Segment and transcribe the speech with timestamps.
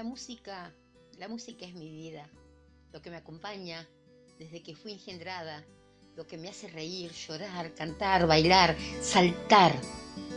[0.00, 0.72] la música,
[1.18, 2.26] la música es mi vida,
[2.90, 3.86] lo que me acompaña
[4.38, 5.62] desde que fui engendrada,
[6.16, 9.78] lo que me hace reír, llorar, cantar, bailar, saltar,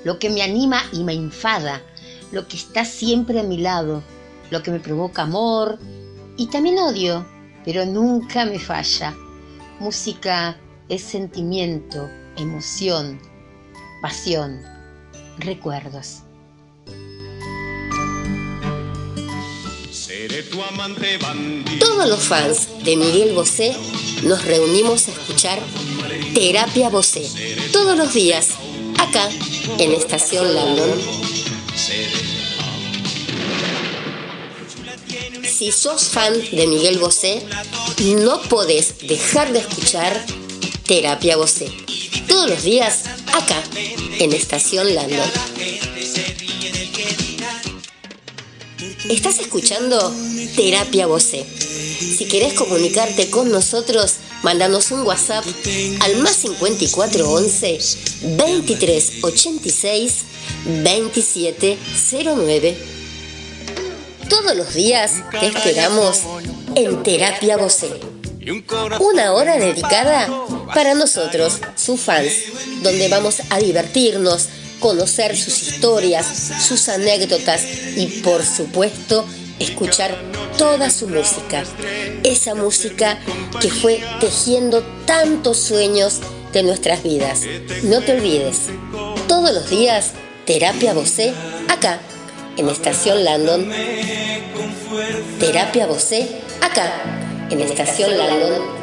[0.04, 1.82] lo que me anima y me enfada,
[2.34, 4.04] lo que está siempre a mi lado,
[4.52, 5.80] lo que me provoca amor
[6.36, 7.26] y también odio,
[7.64, 9.16] pero nunca me falla.
[9.80, 10.60] Música
[10.90, 13.18] es sentimiento, emoción,
[14.02, 14.62] pasión,
[15.38, 16.24] recuerdos.
[21.80, 23.76] Todos los fans de Miguel Bosé
[24.24, 25.60] nos reunimos a escuchar
[26.34, 27.28] Terapia Bosé
[27.72, 28.50] todos los días
[28.98, 29.30] acá
[29.80, 30.92] en Estación Landon.
[35.44, 37.44] Si sos fan de Miguel Bosé,
[38.04, 40.26] no podés dejar de escuchar
[40.86, 41.72] Terapia Bosé
[42.28, 43.62] todos los días acá
[44.20, 45.30] en Estación Landon.
[49.10, 50.16] Estás escuchando
[50.56, 51.46] Terapia Voce.
[51.46, 55.44] Si querés comunicarte con nosotros, mandanos un WhatsApp
[56.00, 57.80] al más 5411
[58.38, 60.14] 2386
[60.84, 62.78] 2709.
[64.30, 66.22] Todos los días te esperamos
[66.76, 67.90] en Terapia Voce.
[69.00, 70.30] Una hora dedicada
[70.74, 72.32] para nosotros, sus fans,
[72.82, 74.48] donde vamos a divertirnos,
[74.84, 76.26] conocer sus historias,
[76.68, 77.64] sus anécdotas
[77.96, 79.26] y por supuesto
[79.58, 80.14] escuchar
[80.58, 81.64] toda su música.
[82.24, 83.18] Esa música
[83.62, 86.20] que fue tejiendo tantos sueños
[86.52, 87.44] de nuestras vidas.
[87.84, 88.64] No te olvides,
[89.30, 90.12] todos los días,
[90.46, 91.34] Terapia Bocé,
[91.70, 92.02] acá,
[92.58, 93.72] en Estación Landon.
[95.40, 96.28] Terapia Bocé,
[96.60, 96.92] acá,
[97.50, 98.83] en Estación Landon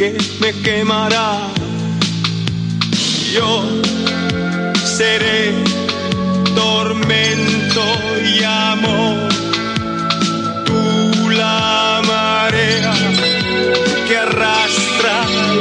[0.00, 1.46] que me quemará.
[3.34, 3.82] Yo
[4.82, 5.52] seré
[6.54, 7.82] tormento
[8.24, 9.28] y amor.
[10.64, 12.94] Tú la marea
[14.08, 15.16] que arrastra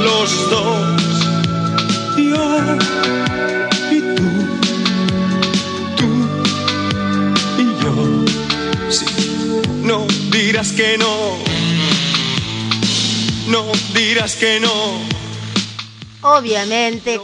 [0.05, 0.87] los dos.
[2.15, 2.45] Yo
[3.91, 4.29] y tú,
[5.97, 6.09] tú
[7.57, 7.93] y yo.
[8.89, 9.05] Sí,
[9.83, 11.48] no dirás que no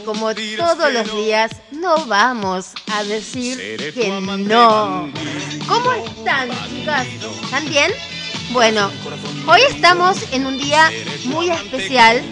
[0.03, 5.08] como todos los días, no vamos a decir que no.
[5.68, 7.06] ¿Cómo están, chicas?
[7.44, 7.91] ¿Están bien?
[8.53, 8.90] Bueno,
[9.47, 10.91] hoy estamos en un día
[11.25, 12.24] muy especial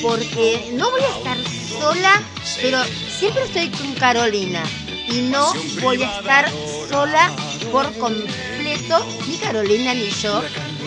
[0.00, 1.36] porque no voy a estar
[1.78, 2.22] sola,
[2.62, 2.78] pero
[3.18, 4.62] siempre estoy con Carolina
[5.06, 6.50] y no voy a estar
[6.88, 7.30] sola
[7.70, 8.53] por completo,
[9.28, 10.42] ni Carolina ni yo,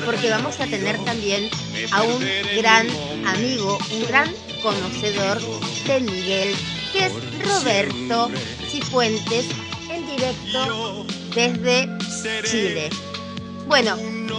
[0.06, 1.50] porque vamos a tener también
[1.92, 2.20] a un
[2.56, 2.88] gran
[3.26, 4.32] amigo, un gran
[4.62, 5.40] conocedor
[5.86, 6.56] de Miguel,
[6.92, 7.14] que es
[7.46, 8.30] Roberto
[8.70, 9.46] Cifuentes,
[9.90, 11.90] en directo desde
[12.44, 12.90] Chile.
[13.68, 13.98] Bueno,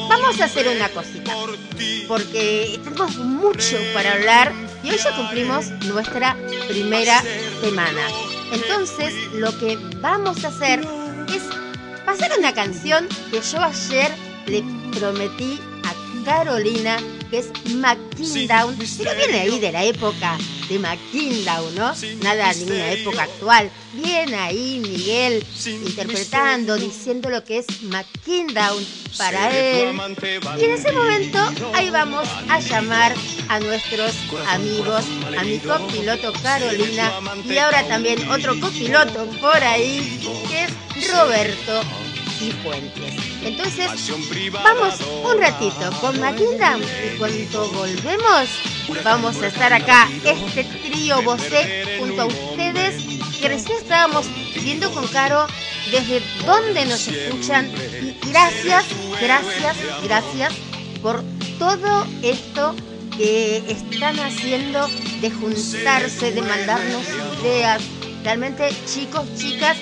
[0.09, 1.35] vamos a hacer una cosita,
[2.07, 6.37] porque tenemos mucho para hablar y hoy ya cumplimos nuestra
[6.69, 7.23] primera
[7.61, 8.03] semana.
[8.53, 10.81] Entonces, lo que vamos a hacer
[11.29, 11.43] es
[12.09, 14.11] pasar una canción que yo ayer
[14.47, 14.65] le
[14.99, 16.97] prometí a Carolina
[17.31, 20.39] que es McKindown, pero viene ahí de la época
[20.69, 21.93] de McKindown, ¿no?
[22.23, 23.71] Nada, ninguna época actual.
[23.93, 28.87] Viene ahí Miguel interpretando, diciendo lo que es McKindown
[29.17, 29.99] para él.
[30.59, 31.39] Y en ese momento
[31.75, 33.15] ahí vamos a llamar
[33.49, 34.15] a nuestros
[34.49, 35.05] amigos,
[35.39, 37.13] a mi copiloto Carolina
[37.45, 41.83] y ahora también otro copiloto por ahí, que es Roberto
[42.41, 43.15] y Fuentes.
[43.43, 43.91] Entonces,
[44.53, 44.95] vamos
[45.25, 48.49] un ratito con Matilda y cuando volvemos
[49.03, 53.03] vamos a estar acá, este trío Bosé junto a ustedes
[53.41, 54.27] que recién estábamos
[54.63, 55.47] viendo con Caro
[55.91, 57.71] desde dónde nos escuchan
[58.03, 58.85] y gracias,
[59.21, 60.53] gracias, gracias
[61.03, 61.23] por
[61.59, 62.75] todo esto
[63.17, 64.89] que están haciendo
[65.21, 67.05] de juntarse, de mandarnos
[67.41, 67.83] ideas,
[68.25, 69.77] Realmente, chicos, chicas,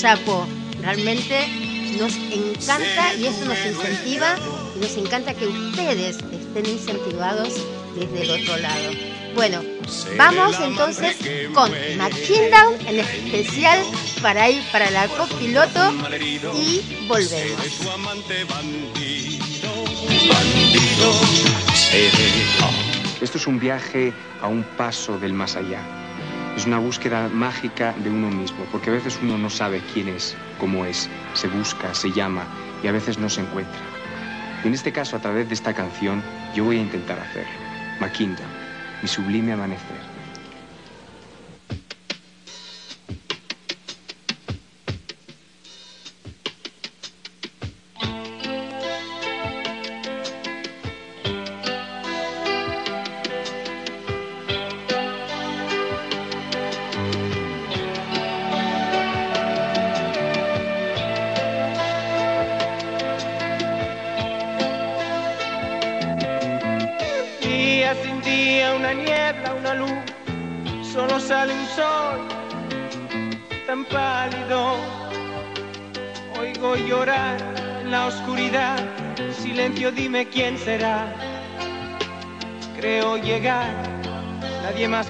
[0.00, 0.46] chapo.
[0.80, 1.46] Realmente
[1.98, 4.36] nos encanta y eso nos incentiva
[4.76, 7.54] y nos encanta que ustedes estén incentivados
[7.94, 8.90] desde el otro lado.
[9.34, 9.62] Bueno,
[10.18, 11.16] vamos entonces
[11.54, 13.82] con McKindown en especial
[14.20, 15.92] para ir para la copiloto
[16.54, 17.60] y volvemos.
[23.20, 26.01] Esto es un viaje a un paso del más allá.
[26.56, 30.36] Es una búsqueda mágica de uno mismo, porque a veces uno no sabe quién es,
[30.58, 32.46] cómo es, se busca, se llama
[32.82, 33.80] y a veces no se encuentra.
[34.62, 36.22] Y en este caso, a través de esta canción,
[36.54, 37.46] yo voy a intentar hacer
[38.00, 38.44] Maquinda,
[39.00, 40.11] mi sublime amanecer.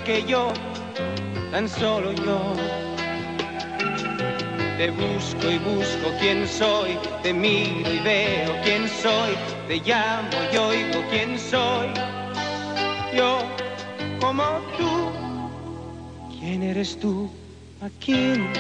[0.05, 0.53] Que yo,
[1.51, 2.55] tan solo yo.
[4.77, 9.37] Te busco y busco quién soy, te miro y veo quién soy,
[9.69, 11.89] te llamo y oigo quién soy.
[13.15, 13.43] Yo,
[14.21, 14.45] como
[14.79, 15.13] tú,
[16.39, 17.31] ¿quién eres tú?
[17.81, 18.51] ¿A quién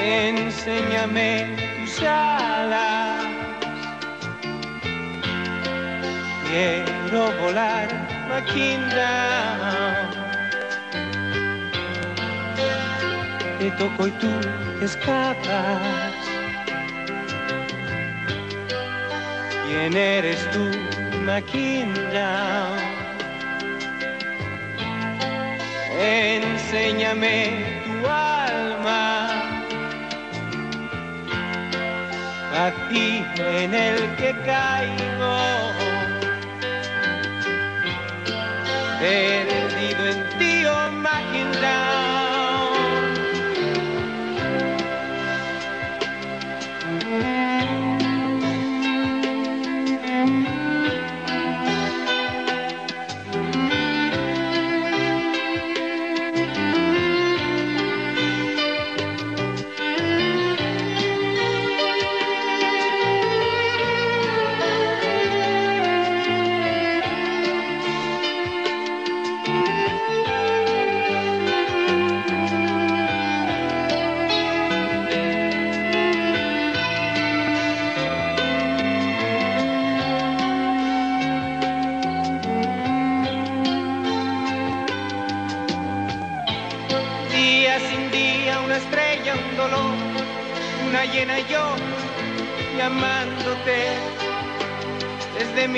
[0.00, 1.56] Enséñame
[2.00, 2.88] alas.
[7.10, 7.88] Quiero volar,
[8.28, 10.10] Maquinda.
[13.58, 14.28] Te toco y tú
[14.82, 16.12] escapas.
[19.66, 20.70] ¿Quién eres tú,
[21.24, 22.76] Maquinda?
[25.98, 29.48] Enséñame tu alma
[32.52, 35.87] vacío en el que caigo,
[39.08, 41.97] perdido en ti, oh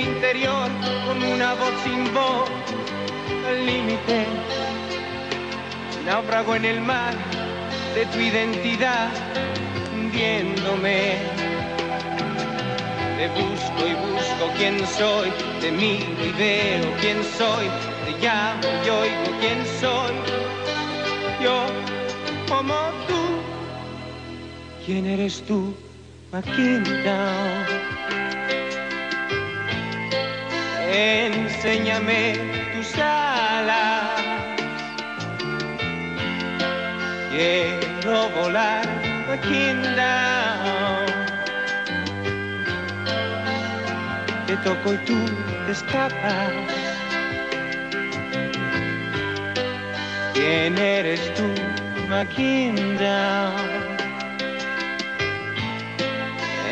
[0.01, 0.69] mi interior
[1.07, 2.49] con una voz sin voz
[3.47, 4.27] al límite.
[6.07, 7.15] Náufrago en el mar
[7.95, 9.11] de tu identidad,
[9.93, 11.17] hundiéndome.
[13.19, 15.29] Te busco y busco quién soy,
[15.61, 17.67] te miro y veo quién soy,
[18.07, 20.15] te llamo y oigo quién soy.
[21.43, 21.67] Yo
[22.49, 22.75] como
[23.07, 23.21] tú
[24.87, 25.75] ¿Quién eres tú,
[26.33, 28.00] Maquinda?
[31.03, 32.35] Enséñame
[32.75, 34.21] tus alas.
[37.31, 38.87] Quiero volar,
[39.27, 40.13] Maquinda.
[44.47, 45.19] Te toco y tú
[45.65, 46.53] te escapas.
[50.35, 51.49] ¿Quién eres tú,
[52.09, 53.55] Maquinda?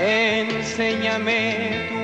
[0.01, 1.98] enséñame tu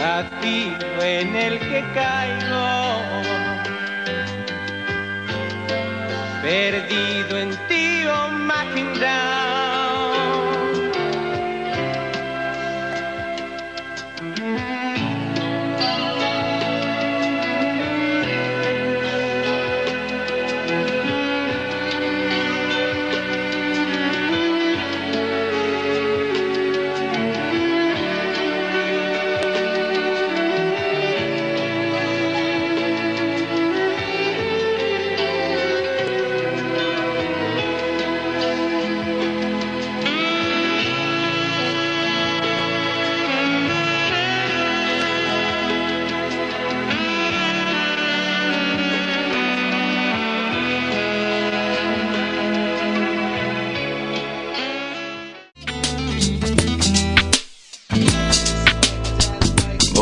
[0.00, 3.22] vacío en el que caigo,
[6.42, 7.69] perdido en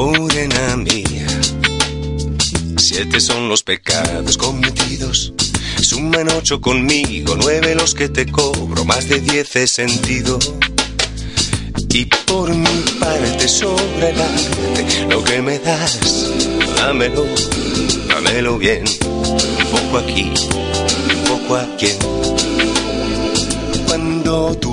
[0.06, 1.26] nena mía.
[2.76, 5.32] Siete son los pecados cometidos.
[5.80, 10.38] Suman ocho conmigo, nueve los que te cobro, más de diez he sentido.
[11.90, 14.14] Y por mi parte sobre
[15.08, 15.98] lo que me das,
[16.76, 17.24] dámelo,
[18.08, 20.30] dámelo bien, un poco aquí,
[21.14, 21.88] un poco aquí.
[23.86, 24.67] Cuando tú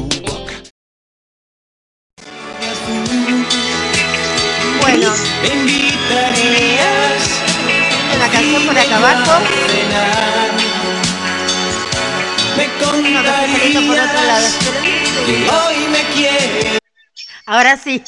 [17.55, 18.03] Ahora sí.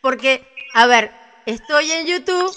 [0.00, 1.12] Porque, a ver,
[1.44, 2.50] estoy en YouTube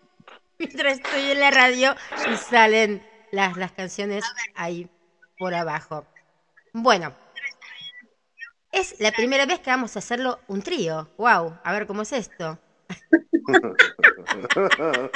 [0.58, 1.94] mientras estoy en la radio
[2.32, 4.88] y salen las, las canciones ahí
[5.36, 6.06] por abajo.
[6.72, 7.14] Bueno,
[8.72, 11.10] es la primera vez que vamos a hacerlo un trío.
[11.18, 12.58] Wow, a ver cómo es esto.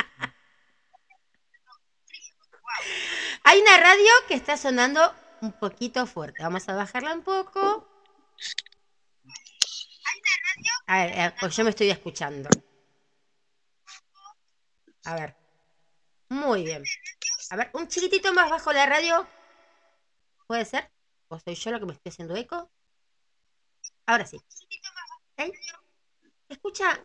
[3.45, 5.01] Hay una radio que está sonando
[5.41, 6.43] un poquito fuerte.
[6.43, 7.89] Vamos a bajarla un poco.
[10.93, 12.51] A ver, eh, yo me estoy escuchando.
[15.07, 15.35] A ver.
[16.29, 16.85] Muy bien.
[17.49, 19.27] A ver, un chiquitito más bajo la radio.
[20.47, 20.93] ¿Puede ser?
[21.29, 22.71] ¿O soy yo lo que me estoy haciendo eco?
[24.05, 24.39] Ahora sí.
[25.39, 25.51] ¿Eh?
[26.51, 27.03] Escucha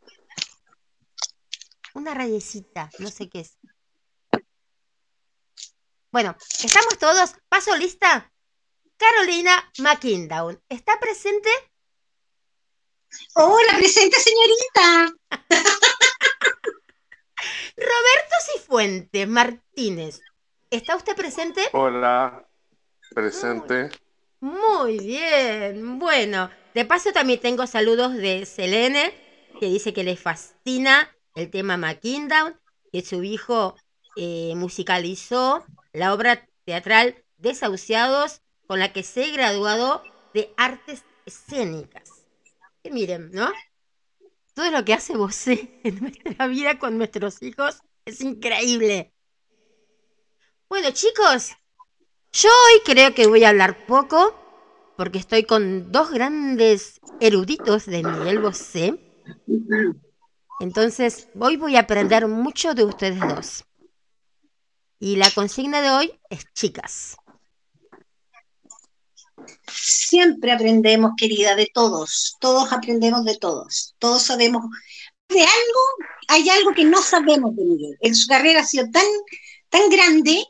[1.93, 3.57] una rayecita, no sé qué es.
[6.11, 7.35] Bueno, estamos todos.
[7.47, 8.33] Paso lista.
[8.97, 10.61] Carolina McKindown.
[10.67, 11.49] ¿Está presente?
[13.35, 15.15] Hola, presente señorita.
[17.77, 20.21] Roberto Cifuentes Martínez.
[20.69, 21.61] ¿Está usted presente?
[21.73, 22.47] Hola,
[23.13, 23.89] presente.
[24.39, 25.99] Muy bien.
[25.99, 29.13] Bueno, de paso también tengo saludos de Selene,
[29.59, 32.59] que dice que le fascina el tema McKindown,
[32.91, 33.75] que su hijo
[34.15, 42.16] eh, musicalizó la obra teatral Desahuciados, con la que se graduado de artes escénicas.
[42.91, 43.51] Miren, ¿no?
[44.53, 49.13] Todo lo que hace vos en nuestra vida con nuestros hijos es increíble.
[50.69, 51.51] Bueno, chicos,
[52.33, 54.35] yo hoy creo que voy a hablar poco,
[54.97, 58.99] porque estoy con dos grandes eruditos de Miguel Bosé.
[60.59, 63.63] Entonces, hoy voy a aprender mucho de ustedes dos.
[64.99, 67.17] Y la consigna de hoy es chicas.
[69.67, 72.37] Siempre aprendemos, querida, de todos.
[72.39, 73.95] Todos aprendemos de todos.
[73.99, 74.63] Todos sabemos
[75.29, 75.81] de algo.
[76.29, 77.97] Hay algo que no sabemos de Miguel.
[78.01, 79.05] En su carrera ha sido tan,
[79.69, 80.43] tan grande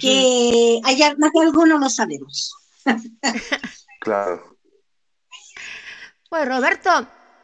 [0.00, 2.54] que hay más de algo no lo sabemos.
[4.00, 4.56] Claro.
[6.28, 6.90] Pues Roberto,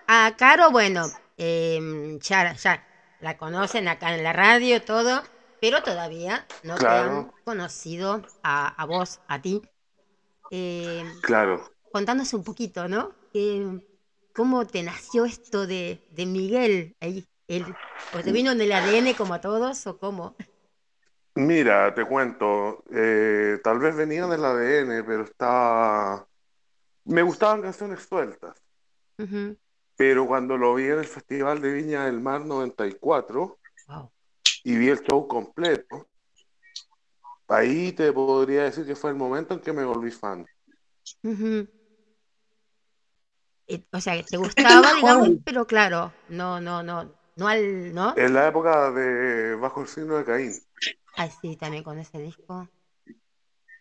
[0.06, 2.87] a Caro, bueno, em, ya, ya
[3.21, 5.25] la conocen acá en la radio, todo,
[5.61, 9.62] pero todavía no te han conocido a, a vos, a ti.
[10.54, 11.64] Em, Claro.
[11.90, 13.11] contándose un poquito, ¿no?
[13.32, 13.80] Eh,
[14.35, 16.94] ¿Cómo te nació esto de, de Miguel?
[17.00, 17.64] Ahí, el,
[18.14, 20.37] ¿O te vino en el ADN como a todos o cómo?
[21.35, 26.26] Mira, te cuento, eh, tal vez venía del ADN, pero estaba...
[27.04, 28.54] Me gustaban canciones sueltas,
[29.97, 34.11] pero cuando lo vi en el Festival de Viña del Mar 94 Wow.
[34.62, 36.09] y vi el show completo,
[37.49, 40.46] ahí te podría decir que fue el momento en que me volví fan.
[43.92, 48.14] O sea, que te gustaba, digamos, pero claro, no, no, no, no al, ¿no?
[48.16, 50.52] En la época de Bajo el signo de Caín.
[51.16, 52.68] Ay, sí, también con ese disco.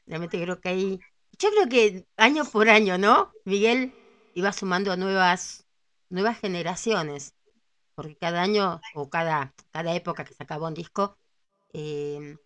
[0.05, 0.99] Realmente creo que ahí,
[1.39, 3.31] yo creo que año por año, ¿no?
[3.45, 3.93] Miguel
[4.33, 5.65] iba sumando a nuevas,
[6.09, 7.33] nuevas generaciones,
[7.95, 11.17] porque cada año o cada, cada época que sacaba un disco,
[11.73, 12.37] eh,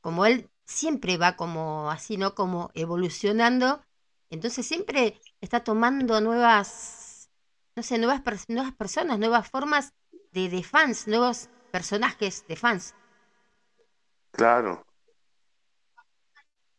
[0.00, 2.34] como él siempre va como así, ¿no?
[2.34, 3.82] Como evolucionando,
[4.30, 7.30] entonces siempre está tomando nuevas,
[7.76, 9.94] no sé, nuevas, nuevas personas, nuevas formas
[10.32, 12.94] de, de fans, nuevos personajes de fans.
[14.32, 14.84] Claro.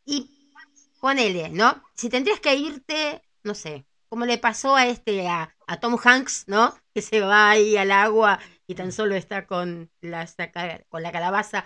[0.06, 0.52] Y
[1.00, 1.84] ponele, ¿no?
[1.96, 6.46] Si tendrías que irte, no sé, como le pasó a este, a, a Tom Hanks,
[6.48, 6.74] ¿no?
[6.94, 10.28] Que se va ahí al agua y tan solo está con la,
[10.90, 11.66] con la calabaza.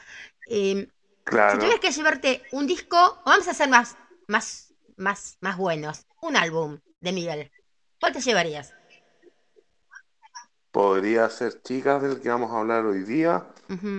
[0.49, 0.89] Eh,
[1.25, 3.97] si tuvieras que llevarte un disco, o vamos a ser más,
[4.27, 7.51] más, más, más buenos, un álbum de Miguel,
[7.99, 8.73] ¿cuál te llevarías?
[10.71, 13.45] Podría ser Chicas del que vamos a hablar hoy día,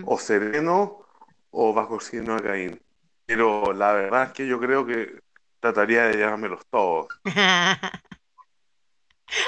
[0.05, 1.07] o Sereno,
[1.51, 2.83] o Bajo el signo de Caín.
[3.27, 5.21] Pero la verdad es que yo creo que
[5.61, 7.09] trataría de llevármelos todos.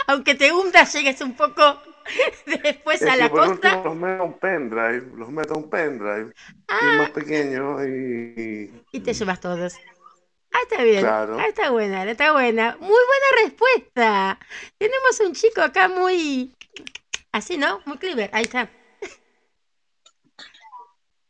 [0.07, 1.83] Aunque te hundas, llegues un poco
[2.63, 3.83] Después a la costa.
[3.83, 6.33] los meto a un pendrive, los meto a un pendrive.
[6.69, 6.97] Ah.
[6.99, 8.73] más pequeño y.
[8.93, 9.75] Y te llevas todos.
[10.53, 11.05] Ah, está bien.
[11.05, 12.77] Ah, está buena, está buena.
[12.79, 14.39] Muy buena respuesta.
[14.79, 16.55] Tenemos un chico acá muy.
[17.33, 17.81] Así, ¿no?
[17.87, 18.31] Muy clever.
[18.33, 18.71] Ahí está.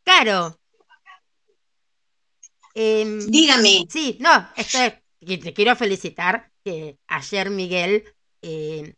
[0.05, 0.59] Caro.
[2.75, 3.87] Em, Dígame.
[3.89, 4.79] Sí, no, esto
[5.25, 8.05] te quiero felicitar que ayer Miguel,
[8.43, 8.95] eh,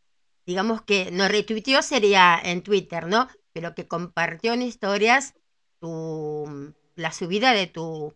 [0.47, 3.29] digamos que no retuiteó, sería en Twitter, ¿no?
[3.53, 5.35] Pero que compartió en historias
[5.81, 8.15] tu, la subida de tu,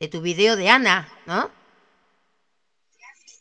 [0.00, 1.50] de tu video de Ana, ¿no?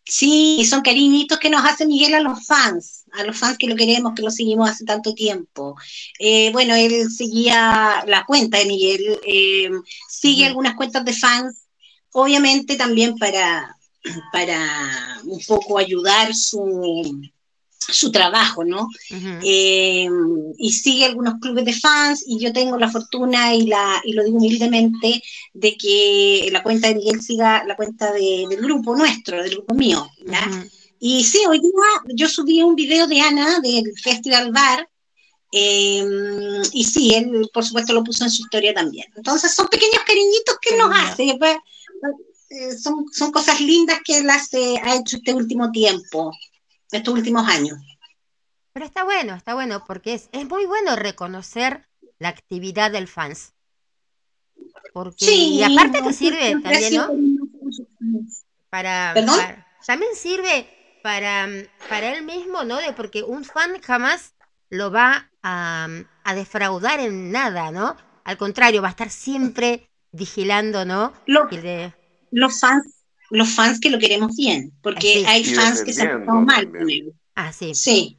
[0.04, 3.76] Sí, son cariñitos que nos hace Miguel a los fans, a los fans que lo
[3.76, 5.76] queremos, que lo seguimos hace tanto tiempo.
[6.20, 9.70] Eh, bueno, él seguía la cuenta de Miguel, eh,
[10.10, 11.68] sigue algunas cuentas de fans,
[12.12, 13.78] obviamente también para,
[14.34, 17.32] para un poco ayudar su,
[17.94, 18.88] su trabajo, ¿no?
[19.44, 20.08] Eh,
[20.58, 24.24] y sigue algunos clubes de fans y yo tengo la fortuna y, la, y lo
[24.24, 25.22] digo humildemente
[25.54, 30.08] de que la cuenta de Miguel siga la cuenta del grupo nuestro, del grupo mío,
[31.00, 34.88] Y sí, hoy día yo subí un video de Ana del Festival Bar
[35.52, 39.06] eh, y sí, él por supuesto lo puso en su historia también.
[39.16, 41.36] Entonces son pequeños cariñitos que nos hace.
[41.38, 41.58] Pues,
[42.50, 46.32] eh, son, son cosas lindas que él hace, ha hecho este último tiempo
[46.92, 47.78] estos últimos años.
[48.74, 51.88] Pero está bueno, está bueno, porque es, es muy bueno reconocer
[52.20, 53.54] la actividad del fans.
[54.94, 57.10] Porque, sí, y aparte te sirve también, ¿no?
[58.70, 59.14] Para,
[59.86, 60.68] también sirve
[61.04, 61.48] para,
[61.90, 62.78] para él mismo, ¿no?
[62.78, 64.34] De, porque un fan jamás
[64.70, 65.88] lo va a,
[66.24, 67.98] a, defraudar en nada, ¿no?
[68.24, 71.14] Al contrario, va a estar siempre vigilando, ¿no?
[72.32, 73.01] Los fans
[73.32, 76.90] los fans que lo queremos bien, porque hay fans que se han portado mal con
[76.90, 77.14] él.
[77.36, 77.74] Ah, sí.
[77.74, 78.18] Sí,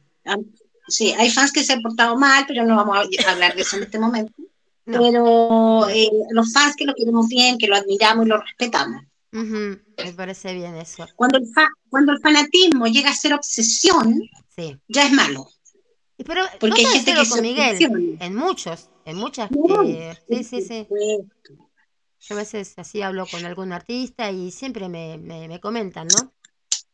[0.87, 3.77] sí, hay fans que se han portado mal, pero no vamos a hablar de eso
[3.77, 4.33] en este momento.
[4.85, 9.01] Pero eh, los fans que lo queremos bien, que lo admiramos y lo respetamos.
[9.31, 11.07] Me parece bien eso.
[11.15, 11.49] Cuando el,
[11.89, 14.21] cuando el fanatismo llega a ser obsesión,
[14.89, 15.47] ya es malo.
[16.17, 19.49] Pero porque hay gente que con Miguel, en muchos, en muchas.
[19.85, 20.87] Eh, sí, sí, sí.
[22.25, 26.33] Yo a veces así hablo con algún artista y siempre me, me, comentan, ¿no?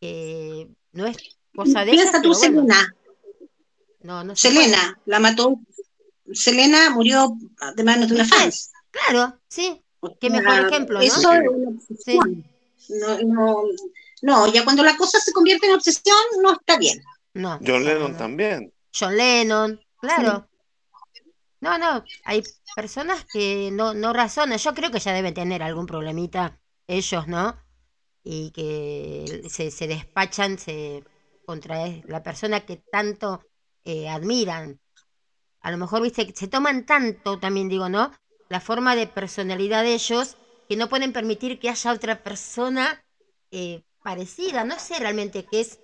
[0.02, 1.18] Que no es
[1.56, 2.96] cosa de Piensa tú, Selena.
[4.02, 5.60] No, no Selena, la mató.
[6.34, 7.38] Selena murió
[7.76, 8.72] de manos de una fans.
[8.89, 9.84] Claro, sí.
[10.20, 11.06] Qué mejor ejemplo, ¿no?
[11.06, 12.46] Eso es una obsesión.
[12.89, 13.63] No, no,
[14.24, 17.04] no, ya cuando la cosa se convierte en obsesión, no está bien.
[17.36, 17.60] No.
[17.63, 18.74] John Lennon también.
[18.98, 20.49] John Lennon, claro.
[21.62, 22.43] No, no, hay
[22.76, 24.58] personas que no, no razonan.
[24.58, 27.58] Yo creo que ya deben tener algún problemita ellos, ¿no?
[28.24, 31.04] Y que se, se despachan se,
[31.45, 33.41] contra la persona que tanto
[33.86, 34.80] eh, admiran.
[35.62, 38.12] A lo mejor, viste, se toman tanto, también digo, ¿no?
[38.50, 40.38] La forma de personalidad de ellos
[40.69, 43.04] que no pueden permitir que haya otra persona
[43.52, 44.63] eh, parecida.
[44.65, 45.80] No sé realmente qué es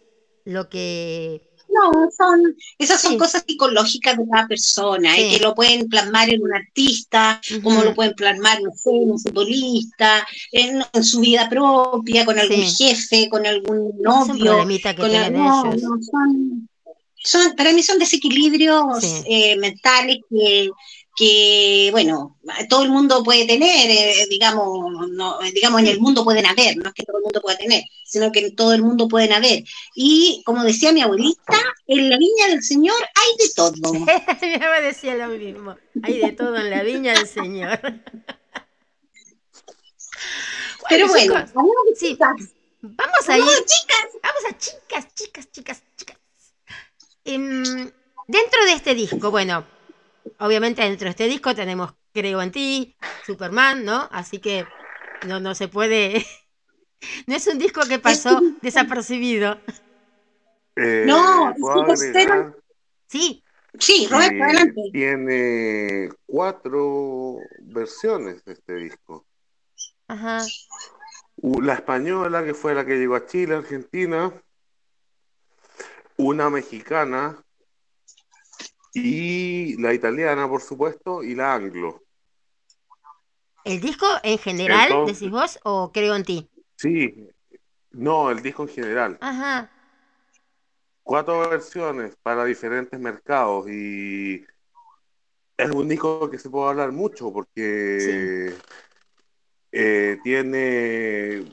[0.46, 5.88] lo que no, son, esas son cosas psicológicas de cada persona, y que lo pueden
[5.88, 11.20] plasmar en un artista, como lo pueden plasmar, no sé, en un futbolista, en, su
[11.20, 14.66] vida propia, con algún jefe, con algún novio.
[14.98, 15.12] con
[15.72, 16.70] son,
[17.24, 20.70] son, para mí son desequilibrios eh, mentales que,
[21.16, 22.38] que, bueno,
[22.70, 26.90] todo el mundo puede tener, eh, digamos, no, digamos, en el mundo pueden haber, no
[26.90, 29.64] es que todo el mundo pueda tener, sino que en todo el mundo pueden haber.
[29.96, 33.94] Y como decía mi abuelita, en la viña del Señor hay de todo.
[34.42, 37.80] mi mamá decía lo mismo, hay de todo en la viña del Señor.
[40.90, 43.46] Pero bueno, vamos a ir.
[43.66, 44.12] Chicas.
[44.22, 46.18] Vamos a chicas, chicas, chicas, chicas.
[47.24, 47.64] Em,
[48.28, 49.66] dentro de este disco, bueno,
[50.40, 54.08] obviamente dentro de este disco tenemos Creo en ti, Superman, ¿no?
[54.10, 54.66] Así que
[55.28, 56.26] no, no se puede.
[57.28, 59.60] no es un disco que pasó desapercibido.
[60.78, 61.54] Eh, no,
[63.08, 63.44] Sí.
[63.78, 64.82] Sí, Roberto, adelante.
[64.94, 69.26] Tiene cuatro versiones de este disco.
[70.08, 70.42] Ajá.
[71.42, 74.32] La española, que fue la que llegó a Chile, Argentina.
[76.16, 77.44] Una mexicana,
[78.96, 82.02] y la italiana, por supuesto, y la anglo.
[83.66, 86.50] ¿El disco en general, decís vos, o creo en ti?
[86.78, 87.28] Sí,
[87.92, 89.18] no, el disco en general.
[89.22, 89.70] Ajá.
[91.04, 94.46] Cuatro versiones para diferentes mercados y
[95.58, 98.54] es un disco que se puede hablar mucho porque
[99.72, 101.46] eh, tiene,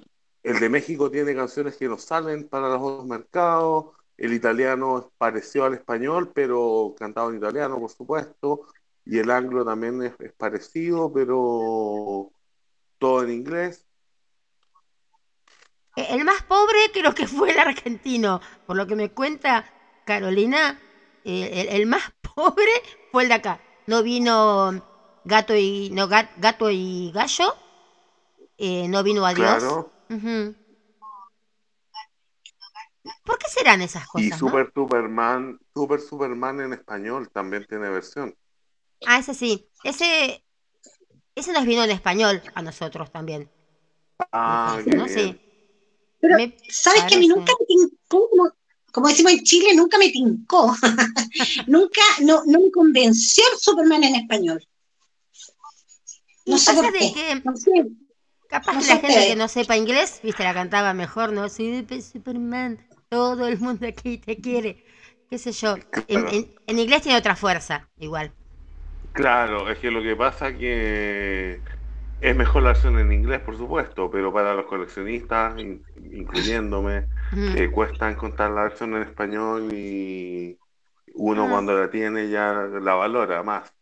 [0.42, 5.04] el de México tiene canciones que no salen para los otros mercados, el italiano es
[5.18, 8.66] parecido al español, pero cantado en italiano, por supuesto,
[9.04, 12.30] y el anglo también es, es parecido, pero
[12.98, 13.86] todo en inglés.
[15.96, 19.64] El más pobre creo que fue el argentino, por lo que me cuenta
[20.04, 20.80] Carolina,
[21.24, 22.72] el, el más pobre
[23.10, 23.60] fue el de acá.
[23.86, 24.82] No vino
[25.24, 27.54] gato y no gato y gallo,
[28.58, 29.58] eh, no vino a Dios.
[29.58, 29.90] Claro.
[33.24, 34.26] ¿Por qué serán esas cosas?
[34.26, 38.36] Y Super Superman, Super Superman en español también tiene versión.
[39.06, 39.68] Ah, ese sí.
[39.82, 40.44] Ese,
[41.34, 43.50] ese nos vino en español a nosotros también.
[44.30, 45.08] Ah, ¿no?
[45.08, 45.40] Sí.
[46.20, 46.36] Pero,
[46.68, 48.28] ¿sabes que a mí nunca me tincó,
[48.92, 50.72] como, decimos en Chile, nunca me tincó.
[51.66, 54.64] nunca, no, no me convenció el Superman en español.
[56.46, 57.12] No sé por qué.
[57.12, 57.70] Que, no sé.
[58.48, 61.48] Capaz que la gente que no sepa inglés, viste, la cantaba mejor, ¿no?
[61.48, 64.82] Soy Superman, todo el mundo aquí te quiere,
[65.28, 65.76] qué sé yo.
[66.08, 68.32] En, en inglés tiene otra fuerza, igual.
[69.12, 71.60] Claro, es que lo que pasa que
[72.22, 77.04] es mejor la versión en inglés, por supuesto, pero para los coleccionistas, incluyéndome,
[77.54, 80.56] eh, cuesta encontrar la versión en español y
[81.12, 81.50] uno ah.
[81.50, 83.74] cuando la tiene ya la valora más.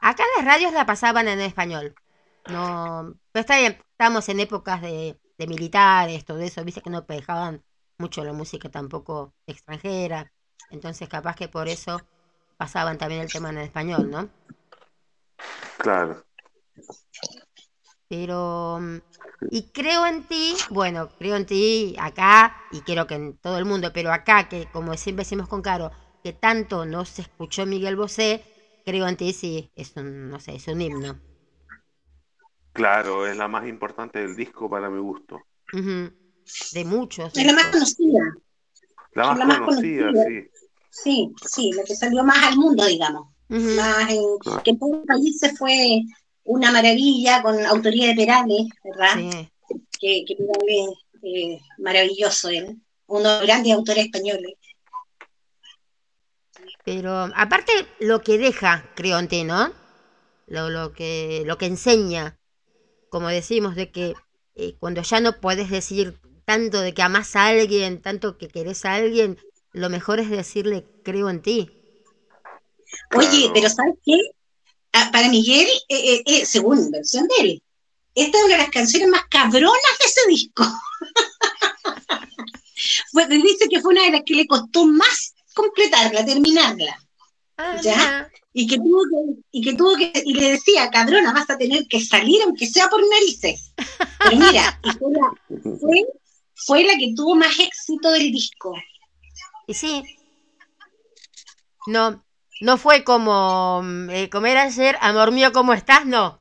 [0.00, 1.94] Acá las radios la pasaban en español.
[2.48, 7.02] No, pero está bien, estamos en épocas de, de militares, todo eso, viste que no
[7.02, 7.62] dejaban
[7.98, 10.30] mucho la música tampoco extranjera.
[10.70, 12.00] Entonces capaz que por eso
[12.56, 14.28] pasaban también el tema en español, ¿no?
[15.78, 16.24] Claro.
[18.08, 18.98] Pero, mm,
[19.50, 23.64] y creo en ti, bueno, creo en ti acá y creo que en todo el
[23.64, 25.90] mundo, pero acá, que como siempre decimos con Caro,
[26.22, 28.42] que tanto no se escuchó Miguel Bosé,
[28.84, 31.18] creo en ti sí, es un, no sé, es un himno.
[32.72, 35.42] Claro, es la más importante del disco para mi gusto.
[36.72, 37.36] De muchos.
[37.36, 38.36] Es la más conocida.
[39.14, 40.48] La más, conocida, sí.
[40.90, 43.28] Sí, sí, lo que salió más al mundo, digamos.
[43.48, 44.22] Más en,
[44.62, 46.02] que en todos los países fue
[46.44, 49.14] una maravilla con autoría de Perales, ¿verdad?
[49.16, 49.48] Sí.
[50.00, 54.54] Que, que Perales eh, maravilloso él, uno de los grandes autores españoles.
[56.84, 59.72] Pero aparte lo que deja Creonte, ¿no?
[60.46, 62.38] Lo, lo, que, lo que enseña,
[63.10, 64.14] como decimos, de que
[64.54, 68.86] eh, cuando ya no puedes decir tanto de que amas a alguien, tanto que querés
[68.86, 69.38] a alguien,
[69.72, 71.70] lo mejor es decirle creo en ti.
[73.14, 74.18] Oye, pero ¿sabes qué?
[74.94, 77.62] Ah, para Miguel, eh, eh, eh, según versión de él,
[78.14, 80.64] esta es una de las canciones más cabronas de ese disco.
[83.28, 86.98] dice que fue una de las que le costó más completarla, terminarla.
[87.58, 88.30] Ah, ¿Ya?
[88.54, 91.86] Y que, tuvo que, y que tuvo que, y le decía, cabrona, vas a tener
[91.88, 93.74] que salir aunque sea por narices.
[94.18, 96.06] Pero mira, fue, la, fue,
[96.66, 98.74] fue la que tuvo más éxito del disco.
[99.66, 100.02] Y sí.
[101.86, 102.24] No,
[102.60, 106.04] no fue como mm, eh, comer ayer, amor mío, ¿cómo estás?
[106.06, 106.38] No.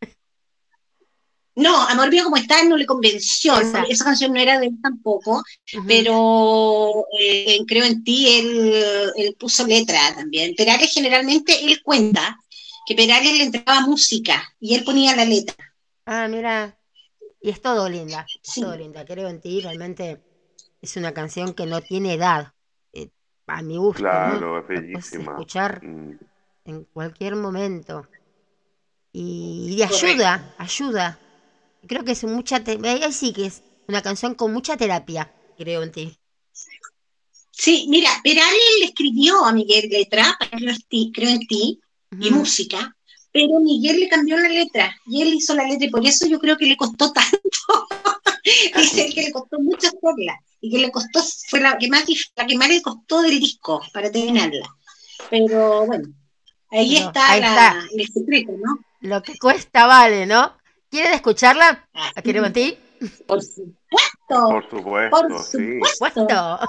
[1.58, 2.65] No, Amor mío, ¿cómo estás?
[2.67, 3.60] No le convenció.
[3.89, 5.41] Esa canción no era de él tampoco,
[5.88, 10.53] pero eh, creo en ti, él, puso letra también.
[10.53, 12.38] Perales generalmente, él cuenta
[12.86, 15.56] que Perales le entregaba música y él ponía la letra.
[16.06, 16.76] Ah, mira.
[17.41, 19.06] Y es todo linda, todo linda.
[19.06, 20.23] Creo en ti, realmente
[20.82, 22.54] es una canción que no tiene edad
[23.47, 24.02] a mi gusto.
[24.02, 25.32] Claro, es bellísima.
[25.32, 26.19] escuchar mm.
[26.65, 28.08] en cualquier momento.
[29.12, 31.17] Y, ayuda, ayuda.
[31.88, 32.62] Creo que es mucha.
[32.84, 36.19] Ahí sí que es una canción con mucha terapia, creo en ti.
[37.52, 41.82] Sí, mira, Perales le escribió a Miguel letra, creo en ti,
[42.19, 42.95] y música,
[43.38, 46.39] pero Miguel le cambió la letra y él hizo la letra y por eso yo
[46.39, 47.38] creo que le costó tanto.
[48.76, 52.47] Dice que le costó mucho hacerla y que le costó, fue la que más, la
[52.47, 54.67] que más le costó del disco para terminarla.
[55.30, 56.08] Pero bueno,
[56.71, 58.80] ahí está, el secreto, ¿no?
[59.02, 60.54] Lo que cuesta vale, ¿no?
[60.89, 61.88] ¿Quieren escucharla?
[61.93, 62.76] ¿A quiero a ti?
[63.28, 63.76] Por supuesto.
[64.30, 66.60] Por supuesto, Por supuesto.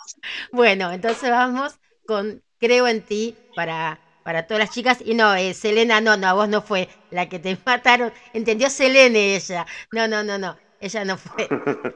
[0.52, 1.72] bueno, entonces vamos
[2.06, 4.98] con Creo en ti para, para todas las chicas.
[5.02, 8.12] Y no, eh, Selena, no, no, vos no fue la que te mataron.
[8.34, 9.64] Entendió Selene ella.
[9.90, 10.54] No, no, no, no.
[10.82, 11.48] Ella no fue.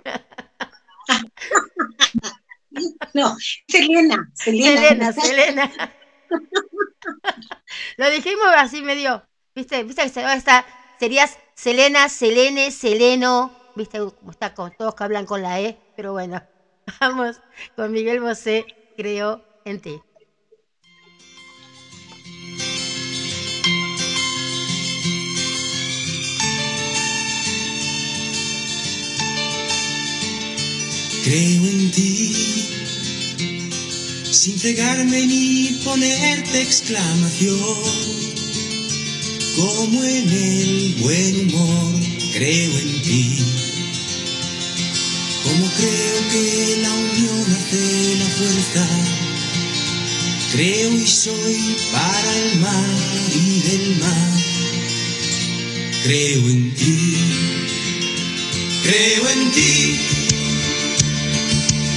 [3.13, 3.37] No,
[3.69, 5.13] Selena, Selena.
[5.13, 5.71] Selena,
[7.99, 9.23] Lo dijimos así medio,
[9.55, 10.65] viste, viste que está,
[10.99, 16.13] serías Selena, Selene, Seleno, viste cómo está con todos que hablan con la E, pero
[16.13, 16.43] bueno,
[16.99, 17.43] vamos
[17.77, 18.65] con Miguel Bosé,
[18.97, 20.01] creo en ti.
[31.25, 32.33] Creo en ti
[34.33, 37.79] sin cegarme ni ponerte exclamación.
[39.55, 41.95] Como en el buen humor
[42.33, 43.39] creo en ti,
[45.45, 48.89] como creo que la unión hace la fuerza.
[50.51, 52.99] Creo y soy para el mar
[53.33, 54.33] y del mar.
[56.03, 57.17] Creo en ti,
[58.83, 60.22] creo en ti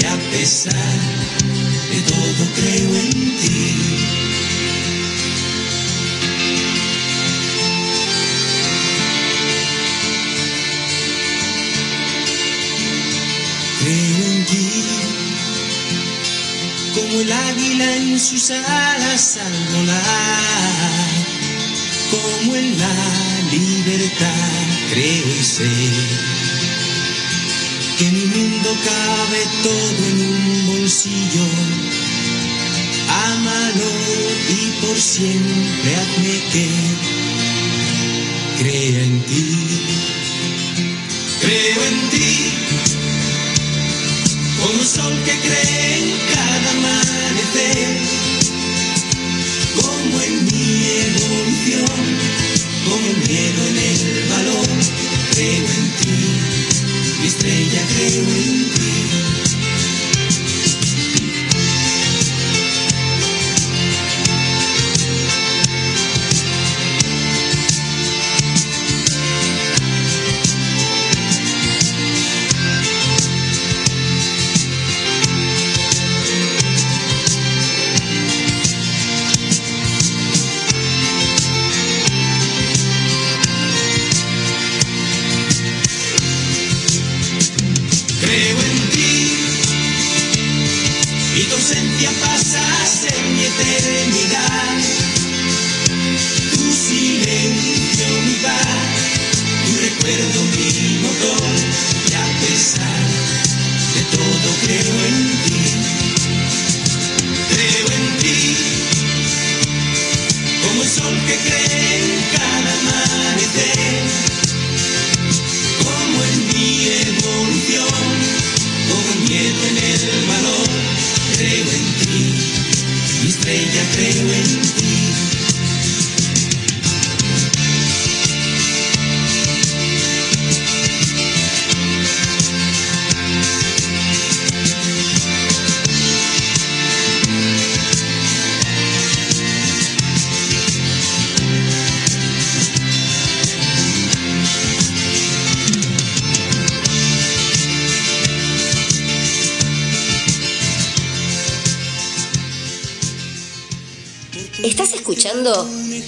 [0.00, 0.98] y a pesar
[1.90, 3.76] de todo creo en ti.
[13.80, 14.68] Creo en ti,
[16.94, 21.08] como el águila en sus alas al volar,
[22.10, 22.94] como en la
[23.50, 24.58] libertad
[24.90, 26.47] creo y sé
[27.98, 31.46] que mi mundo cabe todo en un bolsillo.
[33.32, 33.90] Ámalo
[34.48, 36.68] y por siempre hazme que
[38.58, 39.56] crea en ti.
[41.40, 42.52] Creo en ti,
[44.60, 47.98] como sol que cree en cada amanecer,
[49.74, 52.00] como en mi evolución,
[52.84, 54.68] como miedo en el valor,
[55.32, 56.48] creo en ti
[57.18, 58.87] mi estrella creo en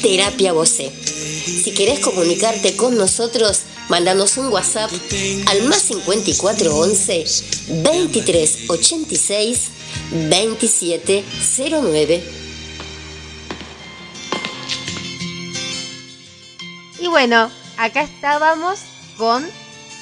[0.03, 0.91] Terapia Voce.
[0.91, 4.91] Si querés comunicarte con nosotros, mandanos un WhatsApp
[5.47, 7.25] al más 5411
[7.85, 9.69] 2386
[10.31, 12.25] 2709.
[16.99, 18.81] Y bueno, acá estábamos
[19.17, 19.49] con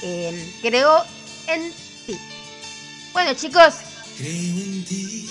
[0.02, 1.04] eh, Creo
[1.48, 1.70] en
[2.06, 2.16] ti.
[3.12, 3.74] Bueno chicos,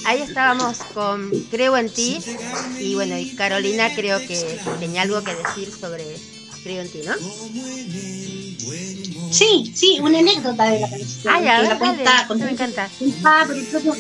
[0.06, 2.18] Ahí estábamos con Creo en ti.
[2.80, 6.06] Y bueno, y Carolina creo que tenía algo que decir sobre
[6.64, 7.14] Creo en ti, ¿no?
[9.32, 11.34] Sí, sí, una anécdota de la canción.
[11.34, 12.90] Ah, ya, la cuenta, me encanta.
[13.00, 13.96] Contada por, el propio,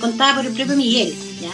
[0.00, 1.52] contada por el propio Miguel, ¿ya?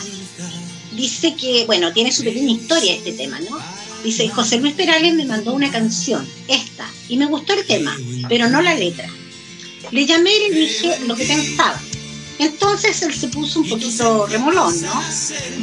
[0.96, 3.58] Dice que, bueno, tiene su pequeña historia este tema, ¿no?
[4.02, 7.96] Dice, José Luis Perales me mandó una canción, esta, y me gustó el tema,
[8.28, 9.08] pero no la letra.
[9.90, 11.80] Le llamé y le dije lo que pensaba.
[12.38, 15.02] Entonces él se puso un poquito remolón, ¿no?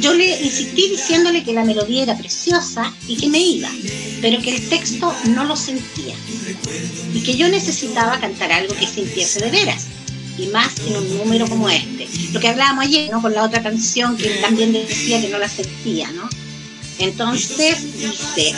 [0.00, 3.70] Yo le insistí diciéndole que la melodía era preciosa y que me iba,
[4.20, 6.14] pero que el texto no lo sentía.
[7.14, 9.86] Y que yo necesitaba cantar algo que sintiese de veras,
[10.38, 12.06] y más en un número como este.
[12.32, 13.22] Lo que hablábamos ayer, ¿no?
[13.22, 16.28] Con la otra canción que también decía que no la sentía, ¿no?
[16.98, 18.54] Entonces dice,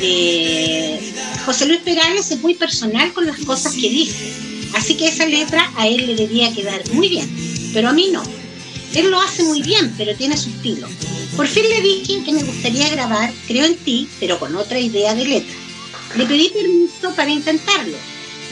[0.00, 1.14] eh,
[1.46, 4.32] José Luis Perales es muy personal con las cosas que dice,
[4.74, 8.22] así que esa letra a él le debía quedar muy bien pero a mí no.
[8.94, 10.88] Él lo hace muy bien, pero tiene su estilo.
[11.36, 15.14] Por fin le dije que me gustaría grabar Creo en ti, pero con otra idea
[15.14, 15.54] de letra.
[16.16, 17.96] Le pedí permiso para intentarlo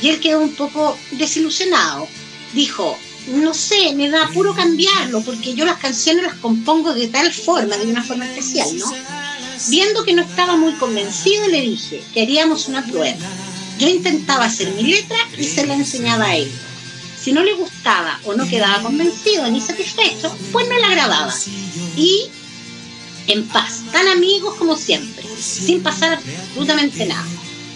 [0.02, 2.08] y él quedó un poco desilusionado.
[2.52, 7.32] Dijo, no sé, me da puro cambiarlo porque yo las canciones las compongo de tal
[7.32, 8.92] forma, de una forma especial, ¿no?
[9.68, 13.16] Viendo que no estaba muy convencido, le dije que haríamos una prueba.
[13.78, 16.50] Yo intentaba hacer mi letra y se la enseñaba a él.
[17.22, 21.34] Si no le gustaba o no quedaba convencido ni satisfecho, pues no la grababa.
[21.96, 22.28] Y
[23.28, 27.26] en paz, tan amigos como siempre, sin pasar absolutamente nada.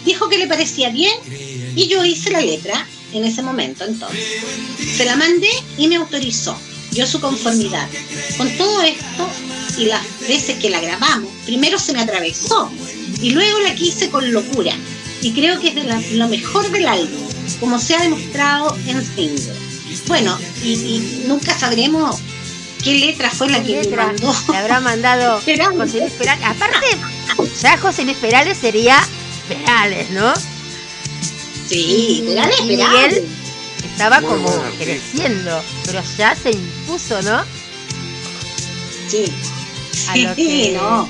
[0.05, 1.13] Dijo que le parecía bien
[1.75, 4.19] y yo hice la letra en ese momento entonces.
[4.95, 6.57] Se la mandé y me autorizó,
[6.91, 7.87] dio su conformidad.
[8.37, 9.29] Con todo esto
[9.77, 12.69] y las veces que la grabamos, primero se me atravesó
[13.21, 14.73] y luego la quise con locura.
[15.21, 15.83] Y creo que es de
[16.15, 17.27] lo mejor del álbum,
[17.59, 19.53] como se ha demostrado en Single.
[20.07, 22.19] Bueno, y, nunca sabremos
[22.83, 24.33] qué letra fue la que letra mandó.
[24.51, 25.39] Le habrá mandado
[25.77, 26.45] José Luis Perales.
[26.45, 26.87] Aparte,
[27.61, 28.97] ya José Luis Perales sería
[29.47, 30.33] Perales, ¿no?
[31.67, 33.27] Sí, Perales, Miguel
[33.91, 37.43] estaba como creciendo, pero ya se impuso, ¿no?
[39.09, 39.25] Sí.
[40.35, 41.09] sí, no.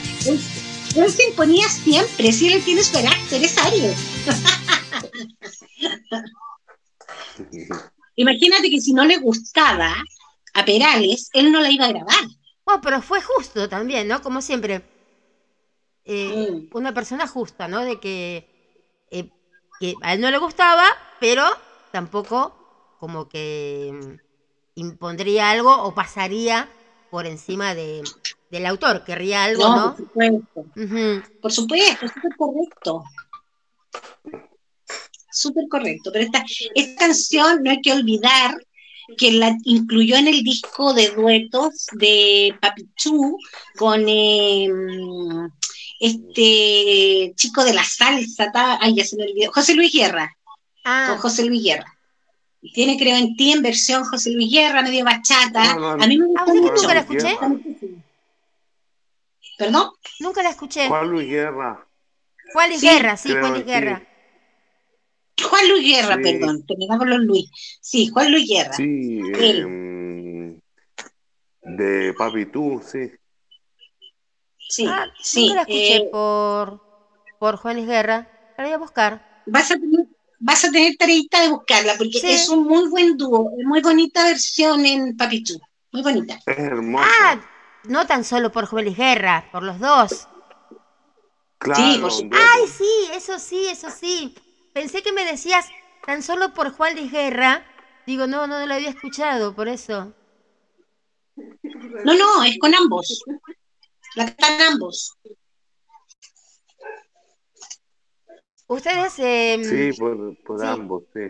[0.97, 3.97] Él, se imponía siempre, si él tiene su carácter, es Aries.
[8.15, 9.95] Imagínate que si no le gustaba
[10.53, 12.25] a Perales, él no la iba a grabar.
[12.65, 14.21] Bueno, pero fue justo también, ¿no?
[14.21, 14.81] Como siempre.
[16.03, 16.75] Eh, mm.
[16.75, 17.85] Una persona justa, ¿no?
[17.85, 18.47] De que,
[19.11, 19.29] eh,
[19.79, 20.85] que a él no le gustaba,
[21.19, 21.45] pero
[21.91, 24.15] tampoco como que mm,
[24.75, 26.67] impondría algo o pasaría
[27.11, 28.01] por encima de,
[28.49, 29.95] del autor, querría algo, ¿no?
[29.95, 30.65] Por supuesto.
[31.41, 33.03] Por supuesto, súper correcto.
[35.31, 36.09] Súper correcto.
[36.11, 38.57] Pero esta, esta canción no hay que olvidar
[39.17, 43.37] que la incluyó en el disco de duetos de Papichú
[43.77, 45.49] con em,
[45.99, 50.35] este chico de la salsa, ay, ya se me olvidó, José Luis Guerra.
[50.83, 51.07] Ah.
[51.09, 51.93] Con José Luis Guerra.
[52.73, 55.71] Tiene, creo, en ti en versión José Luis Guerra, medio bachata.
[55.71, 56.73] A mí me gusta mucho.
[56.81, 57.37] ¿Nunca la escuché?
[59.57, 59.91] ¿Perdón?
[60.19, 60.87] Nunca la escuché.
[60.87, 61.87] Juan Luis Guerra.
[62.53, 64.07] Juan Luis Guerra, sí, Juan Luis Guerra.
[65.41, 67.49] Juan Luis Guerra, perdón, terminamos los Luis.
[67.81, 68.73] Sí, Juan Luis Guerra.
[68.73, 70.59] Sí, eh,
[71.61, 73.11] de Papi Tú, sí.
[74.69, 75.53] Sí, ah, sí.
[75.53, 76.81] la escuché eh, por,
[77.39, 78.27] por Juan Luis Guerra.
[78.57, 79.43] La voy a buscar.
[79.45, 80.05] Vas a tener,
[80.39, 84.85] vas a tener tareita de buscarla, porque es un muy buen dúo, muy bonita versión
[84.85, 85.59] en Papi Tú.
[85.91, 86.39] Muy bonita.
[86.45, 87.07] Es hermosa.
[87.21, 87.41] Ah,
[87.87, 90.27] no tan solo por Juan Luis Guerra, por los dos.
[91.57, 91.81] Claro.
[91.81, 94.35] Sí, por Ay, sí, eso sí, eso sí.
[94.73, 95.67] Pensé que me decías
[96.05, 97.65] tan solo por Juan Luis Guerra.
[98.05, 100.13] Digo, no, no, lo había escuchado, por eso.
[101.35, 103.23] No, no, es con ambos.
[104.15, 105.17] La cantan ambos.
[108.67, 109.15] Ustedes.
[109.19, 111.21] Em, sí, por, ambos, sí.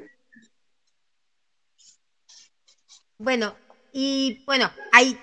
[3.18, 3.56] Bueno,
[3.92, 5.20] y bueno, hay.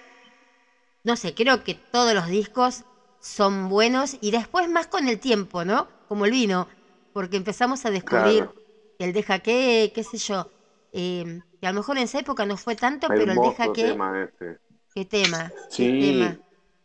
[1.04, 2.82] No sé, creo que todos los discos
[3.20, 5.86] son buenos y después más con el tiempo, ¿no?
[6.08, 6.66] Como el vino
[7.14, 8.50] porque empezamos a descubrir
[8.98, 10.50] el deja que, qué sé yo,
[10.92, 13.84] eh, que a lo mejor en esa época no fue tanto, pero el deja que...
[13.84, 14.58] Tema ese.
[14.92, 15.52] ¿Qué tema?
[15.70, 16.26] Sí,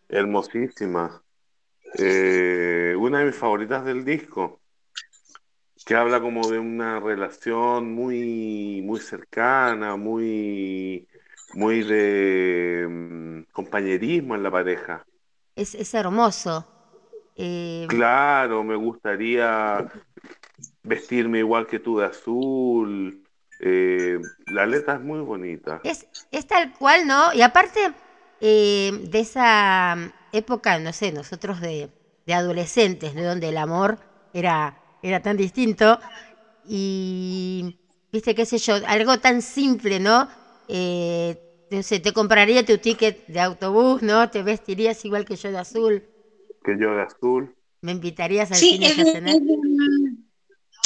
[0.08, 1.22] hermosísima.
[1.98, 4.62] Eh, una de mis favoritas del disco,
[5.84, 11.08] que habla como de una relación muy, muy cercana, muy,
[11.54, 15.06] muy de mm, compañerismo en la pareja.
[15.56, 16.66] Es, es hermoso.
[17.36, 19.90] Eh, claro, me gustaría
[20.84, 23.24] vestirme igual que tú de azul.
[23.62, 25.82] Eh, la letra es muy bonita.
[25.84, 27.34] Es, es tal cual, ¿no?
[27.34, 27.94] Y aparte
[28.42, 29.98] eh, de esa
[30.32, 31.90] época, no sé, nosotros de,
[32.26, 33.24] de adolescentes, ¿no?
[33.24, 34.00] Donde el amor
[34.34, 36.00] era, era tan distinto.
[36.66, 37.80] Y,
[38.12, 40.28] viste, qué sé yo, algo tan simple, ¿no?
[40.70, 41.36] Eh,
[41.72, 44.30] no sé, te compraría tu ticket de autobús, ¿no?
[44.30, 46.04] Te vestirías igual que yo de azul.
[46.64, 47.56] Que yo de azul.
[47.82, 49.36] ¿Me invitarías al cine a cenar?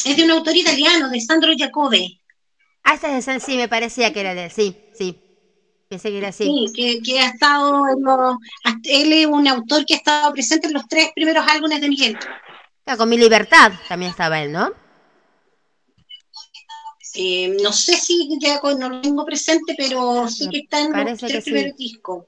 [0.05, 2.19] Es de un autor italiano, de Sandro Jacobe.
[2.84, 5.19] Ah, esta es de sí, me parecía que era de él, sí, sí.
[5.88, 6.71] Pensé que era así.
[6.73, 7.86] Sí, que, ha estado,
[8.84, 12.17] él es un autor que ha estado presente en los tres primeros álbumes de Miguel.
[12.97, 14.71] con Mi Libertad también estaba él, ¿no?
[17.16, 21.20] Eh, no sé si ya no lo tengo presente, pero sí que está en los
[21.20, 22.26] tres primeros discos.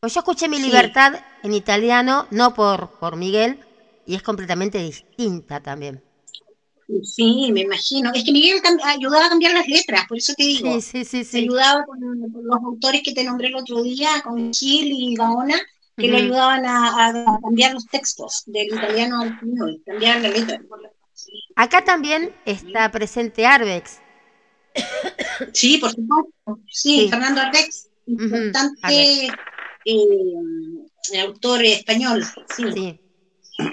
[0.00, 3.58] Pues yo escuché Mi Libertad en italiano, no por, por Miguel,
[4.06, 6.02] y es completamente distinta también.
[7.02, 8.12] Sí, me imagino.
[8.12, 10.80] Es que Miguel ayudaba a cambiar las letras, por eso te digo.
[10.80, 11.38] Sí, sí, sí.
[11.38, 15.56] Ayudaba con, los autores que te nombré el otro día, con Gil y Gaona,
[15.96, 20.60] que le ayudaban a, cambiar los textos del italiano al español, cambiar la letra.
[21.56, 24.03] Acá también está presente Arbex.
[25.52, 26.60] Sí, por supuesto.
[26.70, 29.28] Sí, Fernando Arbex, importante
[29.84, 32.24] eh, autor español.
[32.56, 32.64] Sí.
[32.72, 33.00] sí.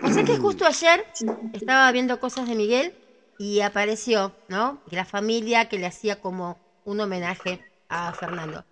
[0.04, 1.06] O sea que justo ayer
[1.54, 2.94] estaba viendo cosas de Miguel
[3.40, 4.82] y apareció, ¿no?
[4.92, 8.64] la familia que le hacía como un homenaje a Fernando.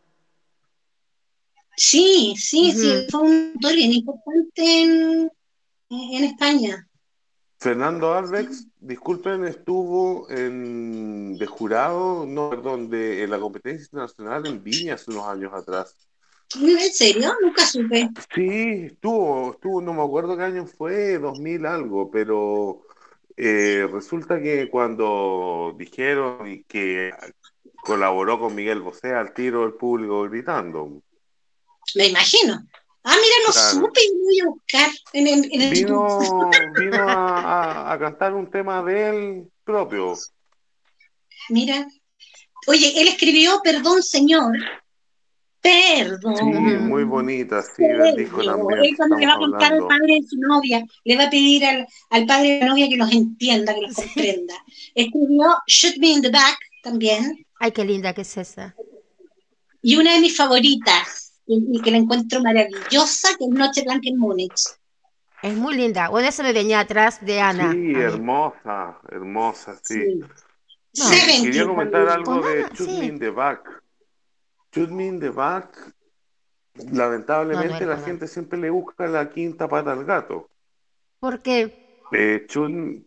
[1.76, 5.32] Sí, sí, sí, fue un autor bien importante en,
[6.24, 6.89] España.
[7.60, 14.64] Fernando Alves, disculpen, estuvo en, de jurado, no, perdón, de, en la competencia internacional en
[14.64, 15.96] Viña hace unos años atrás.
[16.56, 17.34] ¿En serio?
[17.42, 18.10] Nunca supe.
[18.34, 22.82] Sí, estuvo, estuvo, no me acuerdo qué año fue, 2000 algo, pero
[23.36, 27.12] eh, resulta que cuando dijeron que
[27.84, 31.02] colaboró con Miguel Bosé al tiro del público gritando.
[31.96, 32.66] Me imagino.
[33.04, 36.20] Ah, mira, no supe y voy a buscar en, el Vino,
[36.80, 40.16] vino a, cantar un tema de él propio.
[41.50, 41.88] Mira.
[42.68, 44.58] Oye, él escribió Perdón, Señor.
[45.62, 46.36] Perdón.
[46.38, 48.80] Sí, muy bonita, sí, del disco también.
[48.84, 51.66] Él cuando le va a contar al padre de su novia, le va a pedir
[51.66, 54.56] al, al, padre de la novia que los entienda, que los comprenda.
[54.94, 57.46] Escribió Shoot Me in the Back también.
[57.60, 58.76] Ay, qué linda que es esa.
[59.82, 64.18] Y una de mis favoritas, y, que la encuentro maravillosa, que es Noche Blanca en
[64.18, 64.62] Múnich.
[65.42, 66.10] Es muy linda.
[66.10, 67.72] Bueno, eso me venía atrás de Ana.
[67.72, 70.22] Sí, hermosa, hermosa, sí.
[71.42, 73.84] quería comentar algo de Shoot Me in the Back.
[74.72, 75.76] Shoot Me in the Back,
[76.92, 80.50] lamentablemente la gente siempre le busca la quinta pata al gato.
[81.20, 81.79] ¿Por qué?
[82.12, 82.48] Eh,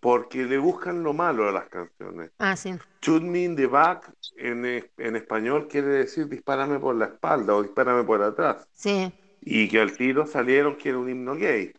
[0.00, 2.30] porque le buscan lo malo a las canciones.
[2.38, 2.74] Ah, sí.
[3.00, 7.62] Shoot me in the back en, en español quiere decir dispárame por la espalda o
[7.62, 8.68] dispárame por atrás.
[8.72, 9.12] Sí.
[9.40, 11.72] Y que al tiro salieron que era un himno gay.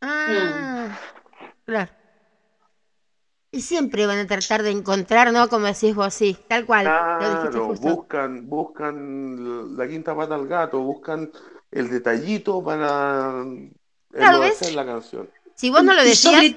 [0.00, 0.96] Ah,
[1.64, 1.90] claro.
[3.50, 5.48] Y siempre van a tratar de encontrar, ¿no?
[5.48, 6.84] Como decís vos, sí, tal cual.
[6.84, 11.30] Claro, buscan, buscan la quinta pata al gato, buscan
[11.70, 13.44] el detallito para
[14.10, 14.42] claro,
[14.74, 15.30] la canción.
[15.54, 16.54] Si vos no lo decías.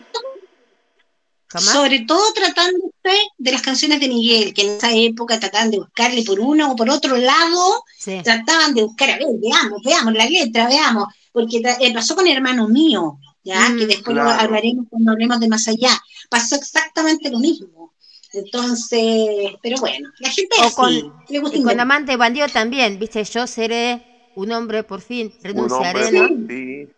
[1.49, 2.91] Sobre todo, tratándose
[3.37, 6.75] de las canciones de Miguel, que en esa época trataban de buscarle por uno o
[6.75, 7.83] por otro lado,
[8.23, 12.67] trataban de buscar, a ver, veamos, veamos la letra, veamos, porque eh, pasó con hermano
[12.67, 15.97] mío, ya, que mm, después lo hablaremos cuando hablemos de más allá.
[16.29, 17.93] Pasó exactamente lo mismo.
[18.33, 20.93] Entonces, pero bueno, la gente o con,
[21.29, 26.27] le gusta con amante bandido también, viste, yo seré un hombre por fin, renunciaré, ¿no?
[26.47, 26.89] Sí.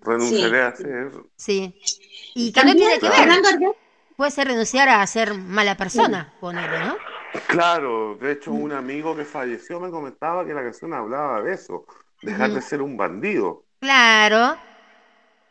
[0.00, 1.12] Renunciaré a ser.
[1.36, 1.80] Sí.
[2.34, 3.28] Y que no tiene que ver.
[4.16, 6.96] Puede ser renunciar a ser mala persona, ponerlo, ¿no?
[7.48, 11.84] Claro, de hecho un amigo que falleció me comentaba que la canción hablaba de eso,
[12.22, 13.64] dejar de ser un bandido.
[13.80, 14.56] Claro.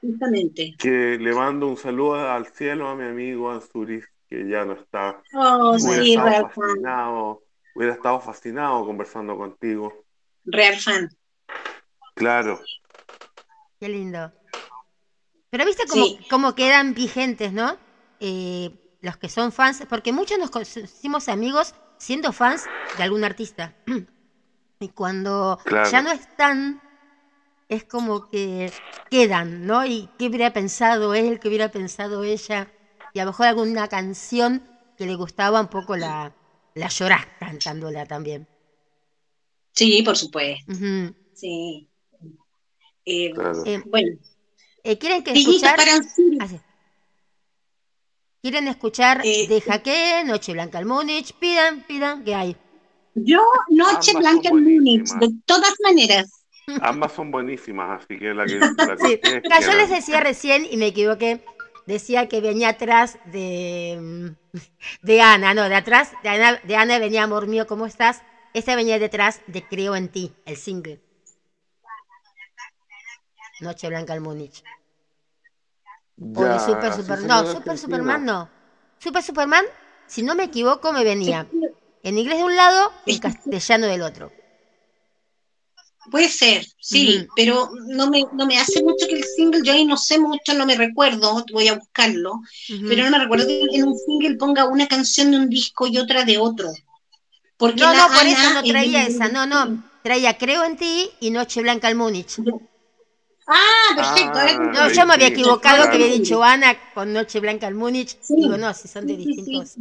[0.01, 0.75] Justamente.
[0.77, 5.21] Que le mando un saludo al cielo a mi amigo Anzuris, que ya no está.
[5.33, 7.43] Oh, sí, real fascinado,
[7.75, 10.05] Hubiera estado fascinado conversando contigo.
[10.45, 11.09] Real fan.
[12.13, 12.59] Claro.
[13.83, 14.31] Qué lindo.
[15.49, 15.83] Pero viste
[16.29, 17.77] cómo, quedan vigentes, ¿no?
[18.21, 18.69] Eh,
[19.01, 22.63] los que son fans, porque muchos nos hicimos amigos siendo fans
[22.95, 23.75] de algún artista.
[24.79, 25.59] y cuando
[25.91, 26.79] ya no están,
[27.67, 28.71] es como que
[29.11, 29.85] quedan, ¿no?
[29.85, 32.71] Y qué hubiera pensado él, qué hubiera pensado ella.
[33.13, 34.61] Y a lo mejor alguna canción
[34.95, 36.33] que le gustaba un poco la,
[36.73, 38.47] la llorás cantándola también.
[39.73, 40.73] Sí, por supuesto.
[41.33, 41.89] Sí.
[43.05, 43.33] Eh,
[43.65, 44.17] eh, bueno.
[44.83, 45.79] Eh, ¿Quieren que escuchar?
[46.39, 46.47] Ah,
[48.41, 51.33] ¿Quieren escuchar de Jaque, Noche Blanca al Múnich?
[51.33, 52.57] Pidan, pidan, ¿qué hay?
[53.15, 56.43] Yo, Noche Blanca al Múnich, de todas maneras.
[56.81, 58.59] Ambas son buenísimas, así que la que.
[59.65, 61.43] yo les decía recién y me equivoqué.
[61.85, 64.57] Decía que venía atrás de, mm,
[65.01, 68.23] de Ana, no, de atrás de Ana, de Ana venía Amor mío, ¿cómo estás?
[68.53, 71.01] Esta venía detrás de Creo en ti, el single.
[73.63, 74.63] Noche Blanca al Múnich.
[76.35, 77.27] o de Super Superman.
[77.27, 78.49] No, Super Superman no.
[78.99, 79.65] Super Superman,
[80.07, 81.47] si no me equivoco, me venía
[82.03, 84.31] en inglés de un lado y en castellano del otro.
[86.11, 89.85] Puede ser, sí, pero no me, no me hace mucho que el single, yo ahí
[89.85, 93.87] no sé mucho, no me recuerdo, voy a buscarlo, pero no me recuerdo que en
[93.87, 96.69] un single ponga una canción de un disco y otra de otro.
[97.55, 101.31] Porque no, no, por eso no traía esa, no, no, traía Creo en ti y
[101.31, 102.37] Noche Blanca al Múnich.
[103.47, 104.39] Ah, perfecto.
[104.39, 108.17] Ah, no, yo me había equivocado que había dicho Ana con Noche Blanca en Múnich.
[108.29, 109.75] Digo, no, si son de distintos.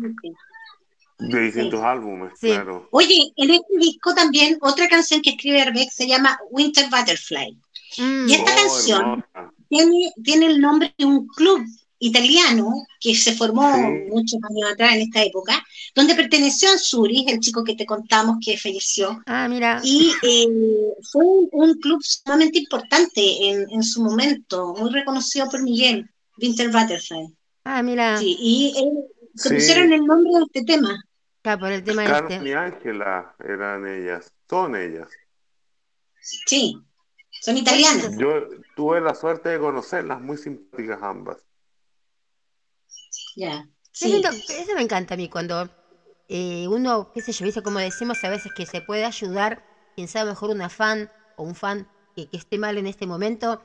[1.18, 2.88] De distintos álbumes, claro.
[2.90, 7.56] Oye, en este disco también otra canción que escribe Herbeck se llama Winter Butterfly.
[7.98, 8.28] Mm.
[8.28, 9.24] Y esta oh, canción
[9.68, 11.64] tiene, tiene el nombre de un club
[12.02, 13.62] italiano que se formó
[14.10, 18.38] muchos años atrás en esta época, donde perteneció a Zurich, el chico que te contamos
[18.44, 19.22] que falleció.
[19.26, 19.80] Ah, mira.
[19.84, 20.48] Y eh,
[21.10, 27.34] fue un, club sumamente importante en, en, su momento, muy reconocido por Miguel, Winter Butterfly.
[27.64, 28.18] Ah, mira.
[28.18, 28.74] Sí, y
[29.36, 31.00] se pusieron el nombre de este tema.
[31.42, 32.48] Claro, por el tema Carmen este.
[32.48, 35.08] y Ángela eran ellas, son ellas.
[36.20, 36.80] Sí,
[37.40, 38.16] son italianas.
[38.16, 41.38] Yo tuve la suerte de conocerlas, muy simpáticas ambas.
[43.36, 43.68] Ya.
[43.92, 45.68] Eso me encanta a mí, cuando
[46.28, 49.62] eh, uno, qué sé yo, dice como decimos a veces que se puede ayudar,
[49.94, 53.62] quien sabe mejor una fan o un fan que, esté mal en este momento,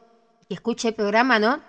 [0.47, 1.61] que escuche el programa, ¿no?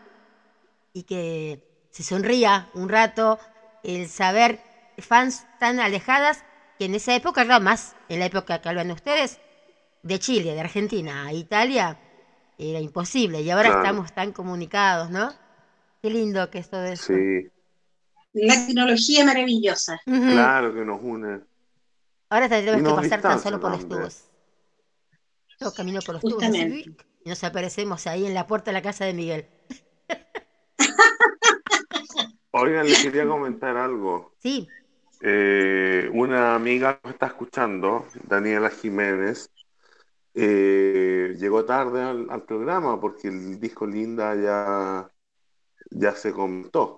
[0.92, 3.38] Y que se sonría un rato,
[3.84, 4.60] el saber
[4.98, 6.44] fans tan alejadas
[6.78, 9.38] que en esa época, era más en la época que hablan ustedes,
[10.02, 11.98] de Chile, de Argentina a Italia,
[12.56, 15.32] era imposible y ahora estamos tan comunicados, ¿no?
[16.02, 17.12] Qué lindo que es todo eso.
[17.14, 17.50] Sí.
[18.32, 20.00] La tecnología maravillosa.
[20.04, 21.40] Claro que nos une.
[22.30, 24.24] Ahora tendremos que pasar tan solo por los tubos.
[25.60, 29.04] Yo camino por los tubos y nos aparecemos ahí en la puerta de la casa
[29.04, 29.46] de Miguel.
[32.50, 34.34] Oigan, les quería comentar algo.
[34.38, 34.68] Sí.
[35.20, 39.50] Eh, una amiga que está escuchando, Daniela Jiménez,
[40.34, 45.10] eh, llegó tarde al, programa porque el disco Linda ya,
[45.90, 46.97] ya se comentó.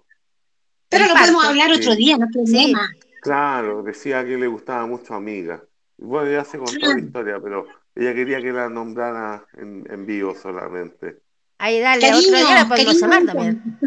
[0.91, 2.91] Pero lo podemos hablar otro día, no problema.
[3.23, 5.63] Claro, decía que le gustaba mucho a Amiga.
[5.97, 10.35] Bueno, ya se contó la historia, pero ella quería que la nombrara en, en vivo
[10.35, 11.21] solamente.
[11.59, 13.79] Ahí dale, otro día la podemos llamar también.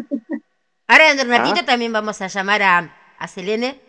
[0.88, 1.66] Ahora dentro de un ratito ¿Ah?
[1.66, 3.82] también vamos a llamar a, a Selene.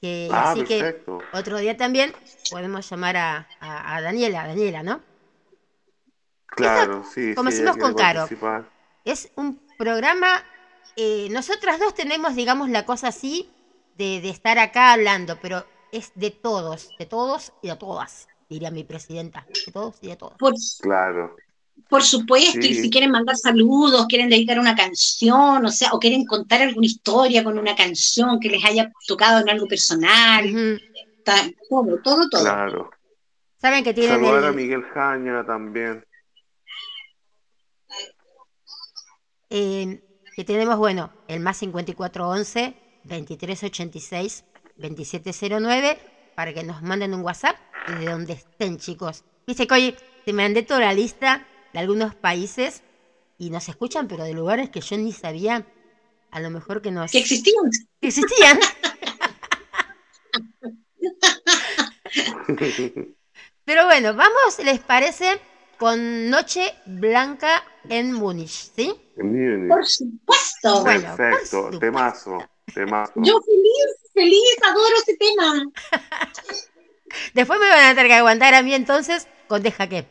[0.00, 1.18] Que, ah, así perfecto.
[1.18, 2.12] que otro día también
[2.50, 5.00] podemos llamar a, a, Daniela, Daniela, ¿no?
[6.46, 7.34] Claro, sí.
[7.34, 8.26] Como decimos con Caro.
[9.04, 10.42] Es un programa
[10.96, 13.48] eh, nosotras dos tenemos, digamos, la cosa así
[13.96, 18.84] de, estar acá hablando, pero es de todos, de todos y de todas, diría mi
[18.84, 20.38] presidenta, de todos y de todas.
[20.38, 21.36] Por, claro.
[21.88, 26.24] Por supuesto, y si quieren mandar saludos, quieren dedicar una canción, o sea, o quieren
[26.24, 30.80] contar alguna historia con una canción que les haya tocado en algo personal,
[31.68, 32.42] todo, todo, todo.
[32.42, 32.90] Claro.
[33.60, 36.04] Saben que tienen Saludar a Miguel Jaña también.
[39.50, 40.00] Eh,
[40.40, 42.74] que tenemos, bueno, el más 5411
[43.04, 44.44] 2386
[44.76, 45.98] 2709
[46.34, 49.22] para que nos manden un WhatsApp de donde estén, chicos.
[49.46, 52.82] Dice que hoy te mandé toda la lista de algunos países
[53.36, 55.66] y nos escuchan, pero de lugares que yo ni sabía,
[56.30, 56.90] a lo mejor que.
[57.12, 57.70] Que existían.
[58.00, 58.58] Que existían.
[63.66, 65.38] pero bueno, vamos, ¿les parece?
[65.80, 68.92] Con Noche Blanca en Múnich, ¿sí?
[69.16, 70.84] Por supuesto.
[70.84, 72.38] Perfecto, temazo,
[72.74, 73.14] temazo.
[73.16, 75.64] Yo feliz, feliz, adoro ese tema.
[77.32, 80.06] Después me van a tener que aguantar a mí entonces con Deja que.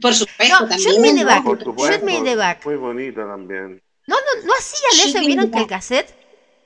[0.00, 1.16] Por supuesto, no, también.
[1.16, 1.42] Me back.
[1.42, 2.64] Por supuesto, me back.
[2.64, 3.82] Muy bonita también.
[4.06, 6.14] No, no, no hacían eso, vieron que el cassette.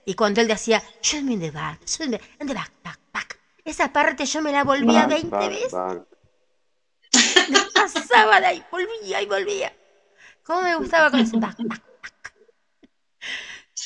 [0.04, 3.00] Y cuando él decía, shoot me in the back, shoot me in the back, back,
[3.14, 3.40] back.
[3.64, 5.72] Esa parte yo me la volvía 20 veces.
[7.50, 9.72] Me pasaba de ahí, volvía y volvía.
[10.44, 11.38] ¿Cómo me gustaba con ese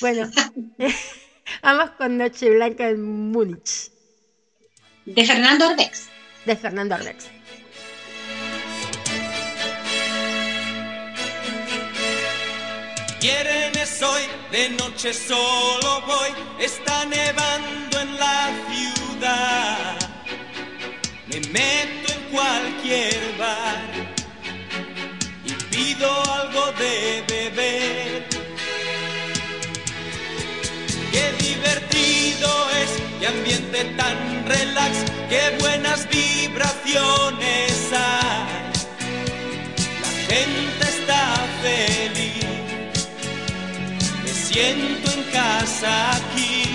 [0.00, 0.30] Bueno,
[1.62, 3.90] vamos con Noche Blanca en Múnich.
[5.04, 6.08] De Fernando Orbex.
[6.46, 7.26] De Fernando Orbex.
[13.20, 14.22] Viernes hoy,
[14.52, 16.28] de noche solo voy,
[16.60, 19.98] está nevando en la ciudad.
[21.28, 22.03] Me meto
[22.34, 23.80] cualquier bar
[25.70, 26.08] pido
[26.40, 28.26] algo de beber.
[31.12, 32.48] Qué divertido
[32.82, 34.16] es, qué ambiente tan
[34.46, 34.92] relax,
[35.28, 38.64] qué buenas vibraciones hay.
[40.04, 41.22] La gente está
[41.62, 43.00] feliz,
[44.24, 46.73] me siento en casa aquí.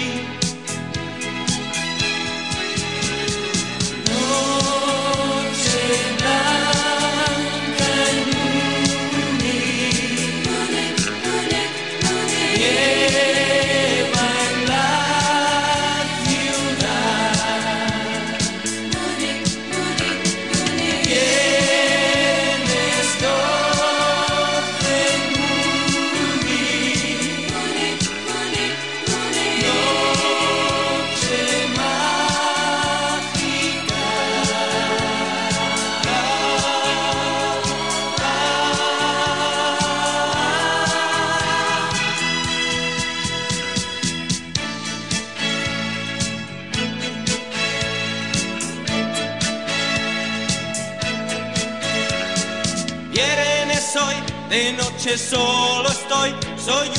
[55.00, 56.99] Noche solo estoy, soy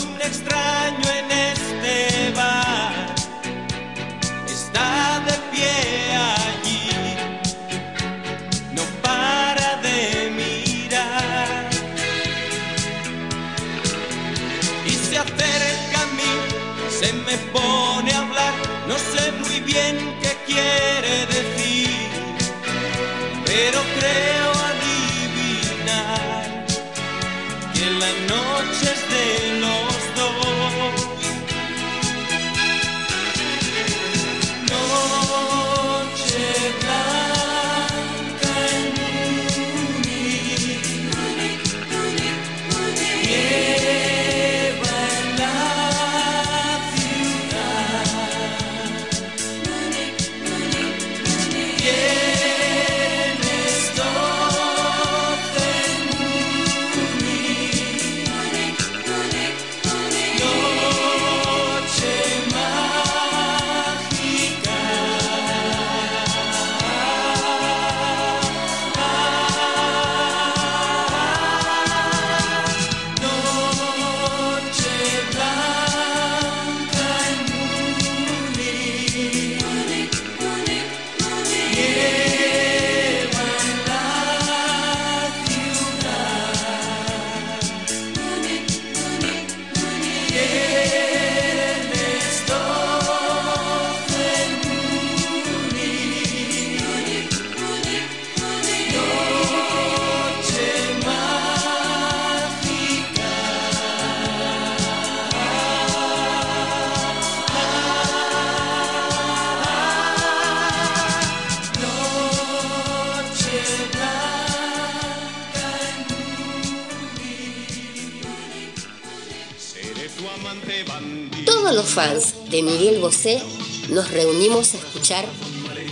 [121.95, 123.43] fans de Miguel Bosé
[123.91, 125.25] nos reunimos a escuchar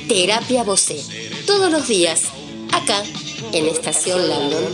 [0.08, 1.02] Terapia Bosé
[1.46, 2.24] todos los días,
[2.72, 3.02] acá
[3.52, 4.64] en Estación Landon.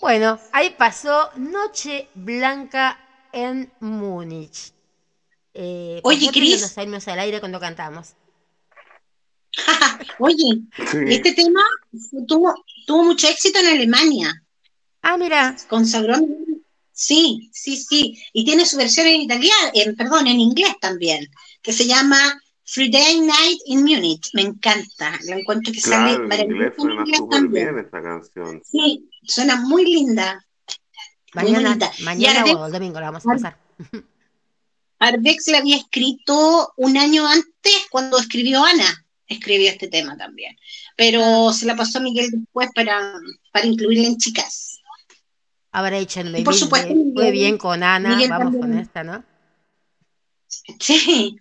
[0.00, 2.98] Bueno, ahí pasó Noche Blanca
[3.32, 4.72] en Múnich.
[5.54, 6.56] Eh, Oye, Cris.
[6.56, 8.14] no nos salimos al aire cuando cantamos.
[10.18, 10.98] Oye, Sí.
[11.08, 11.60] este tema
[12.26, 12.54] tuvo,
[12.86, 14.42] tuvo mucho éxito en Alemania.
[15.02, 16.16] Ah, mira, Consagró.
[16.92, 18.22] Sí, sí, sí.
[18.32, 21.26] Y tiene su versión en italiano, en, perdón, en inglés también,
[21.62, 24.28] que se llama Friday Night in Munich.
[24.34, 25.18] Me encanta.
[25.24, 27.74] La encuentro que sale Claro, en inglés en inglés también.
[27.74, 28.62] bien esta canción.
[28.64, 30.46] Sí, suena muy linda.
[31.34, 31.92] Muy mañana, bonita.
[31.98, 33.58] Y mañana Arbex, o el domingo la vamos a pasar.
[34.98, 39.04] Arbex la había escrito un año antes cuando escribió Ana.
[39.26, 40.56] Escribió este tema también.
[40.96, 43.14] Pero se la pasó a Miguel después para,
[43.50, 44.71] para incluirla en chicas.
[45.72, 49.02] Habrá hecho en Y por supuesto, Miguel- Fue bien con Ana, Miguel vamos con esta,
[49.02, 49.24] ¿no?
[50.78, 51.36] Sí,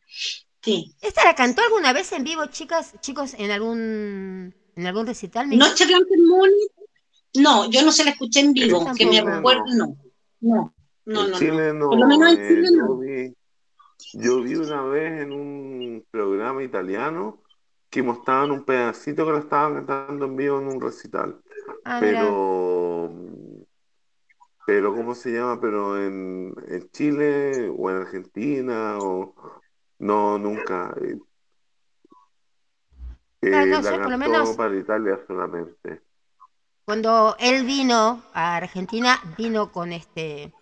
[0.62, 0.96] sí.
[1.02, 5.48] ¿Esta la cantó alguna vez en vivo, chicas, chicos, en algún en algún recital?
[5.48, 5.68] Miguel?
[5.68, 6.72] Noche Blanca en Múnich.
[7.36, 9.98] No, yo no se la escuché en vivo, Yo que me recuerdo, no.
[10.40, 10.74] No,
[11.06, 11.38] no, en no.
[11.38, 11.90] Chile no.
[11.90, 12.98] Por lo menos en eh, Chile yo no.
[12.98, 13.34] vi,
[14.14, 17.44] yo vi una vez en un programa italiano
[17.90, 21.42] que mostraban un pedacito que lo estaban cantando en vivo en un recital.
[21.84, 22.22] Ah, mira.
[24.72, 25.60] Pero, ¿cómo se llama?
[25.60, 29.36] Pero en, en Chile o en Argentina o
[30.00, 30.94] no, nunca.
[31.02, 31.18] Eh,
[33.54, 36.02] Ah, no la sé, por lo menos- para Italia solamente.
[36.86, 40.54] Cuando él vino a Argentina, vino con este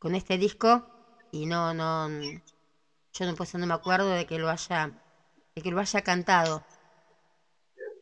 [0.00, 0.82] con este disco
[1.32, 4.90] y no no yo no pues no me acuerdo de que lo haya
[5.54, 6.64] de que lo haya cantado.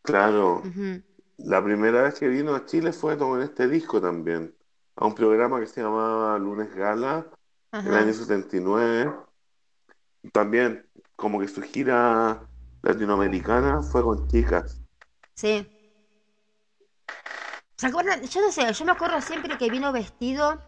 [0.03, 0.63] Claro,
[1.39, 4.56] la primera vez que vino a Chile fue con este disco también,
[4.97, 7.27] a un programa que se llamaba Lunes Gala,
[7.73, 7.99] el Ajá.
[7.99, 9.15] año 79.
[10.33, 12.43] También, como que su gira
[12.83, 14.81] latinoamericana fue con chicas.
[15.35, 15.67] Sí.
[17.77, 18.23] ¿Se acuerdan?
[18.23, 20.59] Yo no sé, yo me acuerdo siempre que vino vestido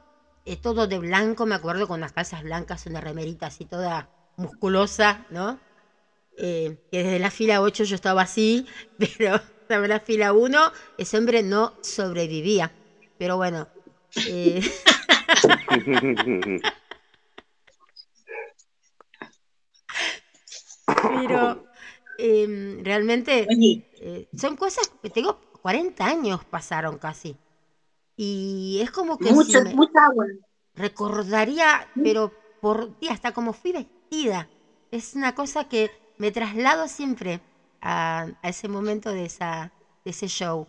[0.44, 5.24] eh, todo de blanco, me acuerdo con unas calzas blancas, una remerita así toda musculosa,
[5.30, 5.58] ¿no?
[6.36, 8.66] Eh, que desde la fila 8 yo estaba así,
[9.18, 12.72] pero en la fila 1 ese hombre no sobrevivía.
[13.18, 13.68] Pero bueno,
[14.16, 14.60] eh,
[21.08, 21.64] pero
[22.18, 23.46] em, realmente
[24.00, 27.36] eh, son cosas que tengo 40 años pasaron casi.
[28.16, 30.26] Y es como que mucho, mucha agua.
[30.74, 34.48] recordaría, pero por ti, hasta como fui vestida.
[34.90, 37.40] Es una cosa que me traslado siempre.
[37.80, 39.72] a, ese momento de, esa,
[40.04, 40.66] de ese show.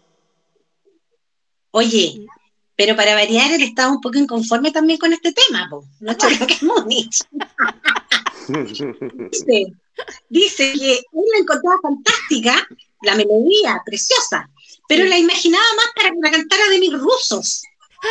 [1.72, 2.28] Oye,
[2.80, 5.84] pero para variar, él estaba un poco inconforme también con este tema, po.
[6.00, 6.16] no
[6.62, 7.20] Múnich.
[9.32, 9.66] dice,
[10.30, 12.66] dice que él la encontraba fantástica,
[13.02, 14.50] la melodía, preciosa,
[14.88, 17.64] pero la imaginaba más para que la cantara de mis rusos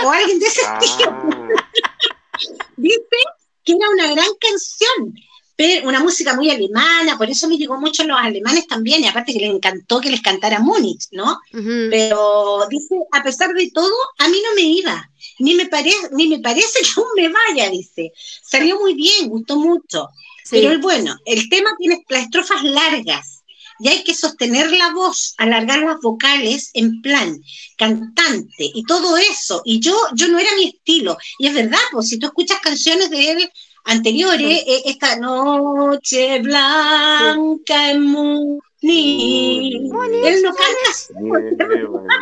[0.04, 0.78] o alguien de ese ah.
[0.82, 1.16] estilo.
[2.76, 3.18] dice
[3.64, 5.14] que era una gran canción,
[5.58, 9.08] pero una música muy alemana, por eso me llegó mucho a los alemanes también, y
[9.08, 11.40] aparte que les encantó que les cantara Múnich, ¿no?
[11.50, 16.28] Pero dice, a pesar de todo, a mí no me iba, ni me, parece ni
[16.28, 18.12] me parece que aún me vaya, dice.
[18.40, 20.08] Salió muy bien, gustó mucho.
[20.48, 23.42] Pero el bueno, el tema tiene las estrofas largas
[23.80, 27.42] y hay que sostener la voz, alargar las vocales en plan
[27.76, 29.62] cantante y todo eso.
[29.64, 31.18] Y yo, yo no era mi estilo.
[31.40, 33.52] Y es verdad, pues si tú escuchas canciones de él
[33.84, 38.62] anteriores, eh, esta noche blanca en Múnich.
[38.82, 41.66] Él no canta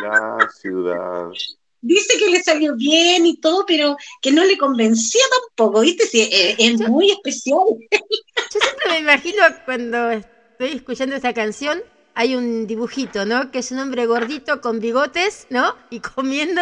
[0.01, 1.29] la ciudad.
[1.81, 6.03] Dice que le salió bien y todo, pero que no le convenció tampoco, ¿viste?
[6.13, 7.59] Eh, es, muy especial.
[7.91, 11.81] Yo siempre me imagino cuando estoy escuchando esta canción,
[12.15, 13.51] hay un dibujito, ¿no?
[13.51, 15.75] Que es un hombre gordito con bigotes, ¿no?
[15.91, 16.61] Y comiendo.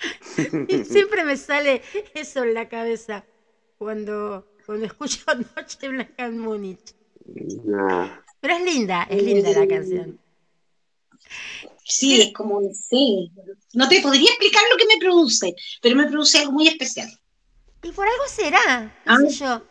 [0.68, 1.82] y siempre me sale
[2.14, 3.24] eso en la cabeza
[3.84, 5.20] cuando, cuando escucho
[5.56, 6.94] Noche Blanca en Múnich.
[8.40, 10.18] Pero es linda, es linda la canción.
[11.84, 13.30] Sí, es como, sí.
[13.74, 17.08] No te podría explicar lo que me produce, pero me produce algo muy especial.
[17.82, 19.62] Y por algo será, no sé yo.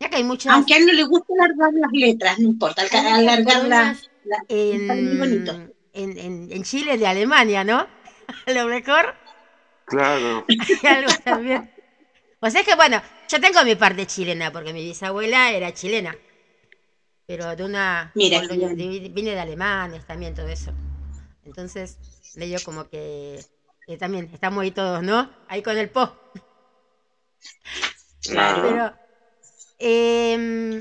[0.00, 0.52] Ya que hay muchas...
[0.52, 4.10] Aunque a él no le gusta alargar las letras, no importa, alargar las...
[4.48, 4.90] en,
[5.92, 7.86] en, en, Chile de Alemania, ¿no?
[8.46, 9.14] A lo mejor.
[9.84, 10.44] Claro.
[10.82, 11.70] Hay algo también.
[12.40, 13.00] O sea que, bueno,
[13.34, 16.16] yo tengo mi parte chilena, porque mi bisabuela era chilena.
[17.26, 18.12] Pero de una.
[18.14, 18.40] Mira.
[18.40, 20.72] Vine de alemanes también, todo eso.
[21.44, 21.98] Entonces,
[22.36, 23.44] medio como que.
[23.98, 25.28] también estamos ahí todos, ¿no?
[25.48, 26.16] Ahí con el po.
[28.22, 28.62] Claro.
[28.62, 28.94] Pero.
[29.80, 30.80] Em,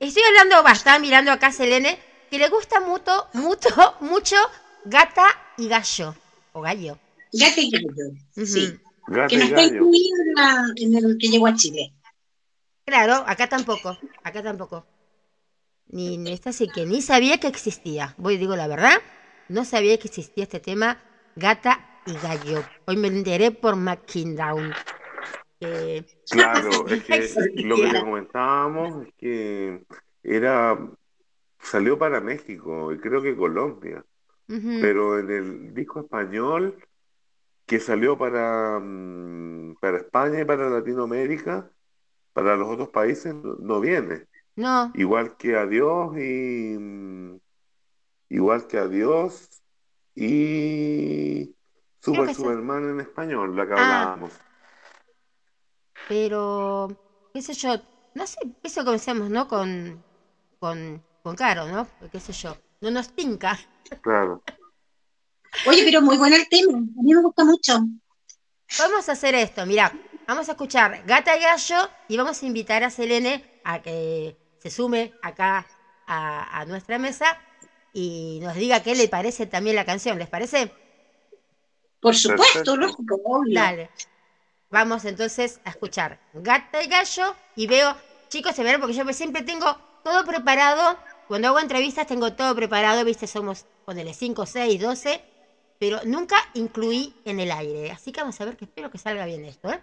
[0.00, 1.98] estoy hablando bastante, mirando acá a Selene,
[2.28, 3.68] que le gusta mucho, mucho,
[4.00, 4.36] mucho
[4.84, 5.26] gata
[5.56, 6.16] y gallo.
[6.52, 6.98] O gallo.
[7.32, 8.12] Gata y gallo.
[8.44, 8.76] Sí
[9.28, 10.16] que no está incluido
[10.76, 11.92] en, el que llegó a Chile.
[12.84, 14.86] Claro, acá tampoco, acá tampoco.
[15.88, 18.14] Ni en esta sí que ni sabía que existía.
[18.18, 19.00] Voy, digo la verdad,
[19.48, 21.02] no sabía que existía este tema
[21.36, 22.64] gata y gallo.
[22.86, 24.72] Hoy me enteré por McKindown.
[26.30, 29.84] claro, es que lo que comentábamos es que
[30.22, 30.78] era
[31.60, 34.04] salió para México y creo que Colombia.
[34.46, 36.76] Pero en el disco español
[37.72, 41.70] que salió para, mm, para España y para Latinoamérica,
[42.34, 44.26] para los otros países no, viene.
[44.56, 44.92] No.
[44.94, 47.40] Igual que Adiós y mm,
[48.28, 49.62] igual que Adiós
[50.14, 51.56] y
[51.98, 53.76] Super Superman en español, la que ah.
[53.76, 54.32] hablábamos.
[56.10, 56.88] Pero,
[57.32, 57.76] qué sé yo,
[58.14, 59.48] no sé, eso comencemos, ¿no?
[59.48, 60.04] Con,
[60.58, 61.88] con, con Caro, ¿no?
[62.10, 63.58] Qué sé yo, no nos tinca.
[64.02, 64.42] Claro.
[65.66, 67.84] Oye, pero muy bueno el tema, a mí me gusta mucho.
[68.78, 69.92] Vamos a hacer esto, mira,
[70.26, 74.70] vamos a escuchar Gata y Gallo y vamos a invitar a Selene a que se
[74.70, 75.66] sume acá
[76.06, 77.38] a, nuestra mesa
[77.92, 80.72] y nos diga qué le parece también la canción, ¿les parece?
[82.00, 83.54] Por supuesto, lógico, obvio.
[83.54, 83.90] Dale.
[84.70, 87.94] Vamos entonces a escuchar Gata y Gallo y veo,
[88.28, 90.98] chicos, se verán porque yo siempre tengo todo preparado.
[91.28, 95.31] Cuando hago entrevistas tengo todo preparado, viste, somos, ponele 5, 6, 12
[95.82, 97.90] pero nunca incluí en el aire.
[97.90, 99.68] Así que vamos a ver que espero que salga bien esto.
[99.68, 99.80] ¿eh?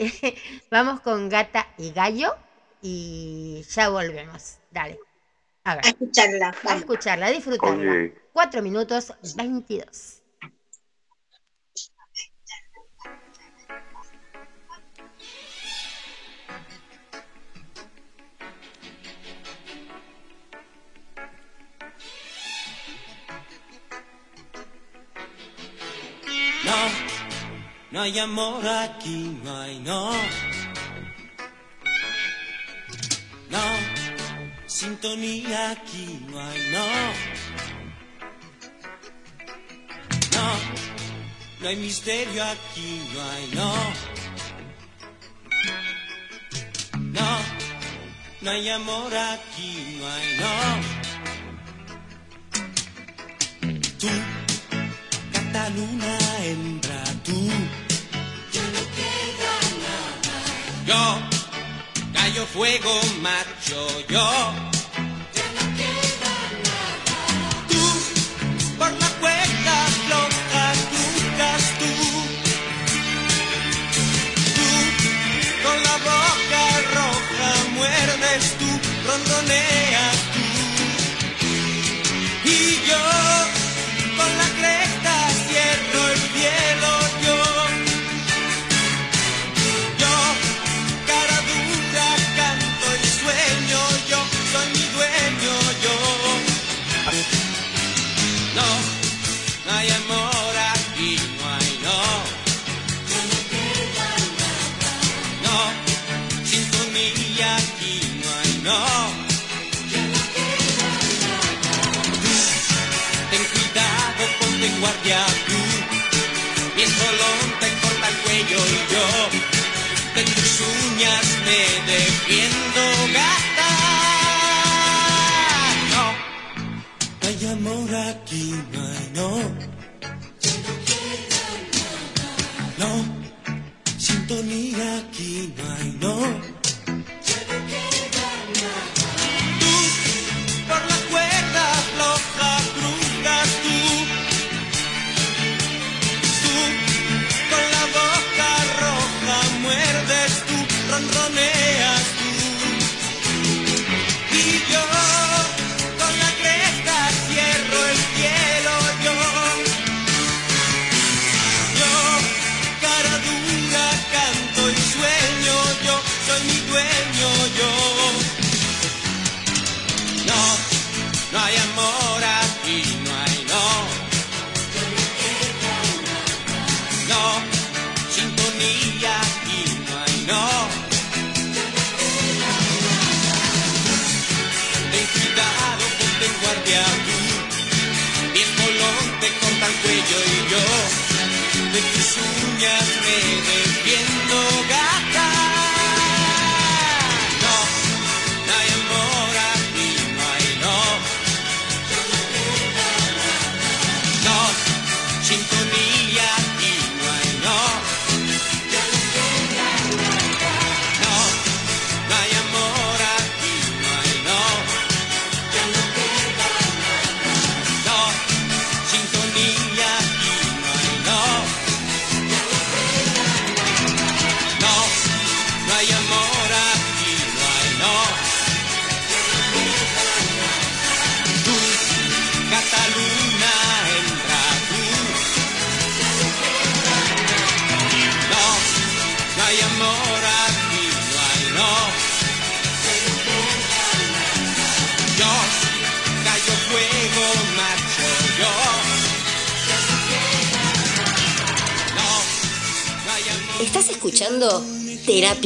[0.68, 2.34] vamos con gata y gallo
[2.80, 4.56] y ya volvemos.
[4.72, 4.98] Dale.
[5.62, 5.86] A ver.
[5.86, 6.54] A escucharla.
[6.64, 8.10] A escucharla, a disfrutarla.
[8.32, 10.21] 4 minutos 22.
[27.92, 30.10] No hay amor aquí, no hay, no.
[33.50, 33.64] No,
[34.66, 36.86] sintonía aquí, no hay, no.
[40.36, 40.48] No,
[41.60, 43.74] no hay misterio aquí, no hay, no.
[46.98, 47.38] No,
[48.40, 51.02] no hay amor aquí, no hay, no.
[54.00, 54.08] Tú,
[55.32, 56.81] Cataluna, hembra,
[62.32, 64.71] gallo fuego macho yo.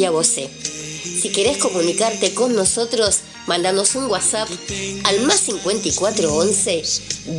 [0.07, 0.48] Terapia Voce.
[0.48, 4.48] Si querés comunicarte con nosotros, mandanos un WhatsApp
[5.04, 6.82] al más 5411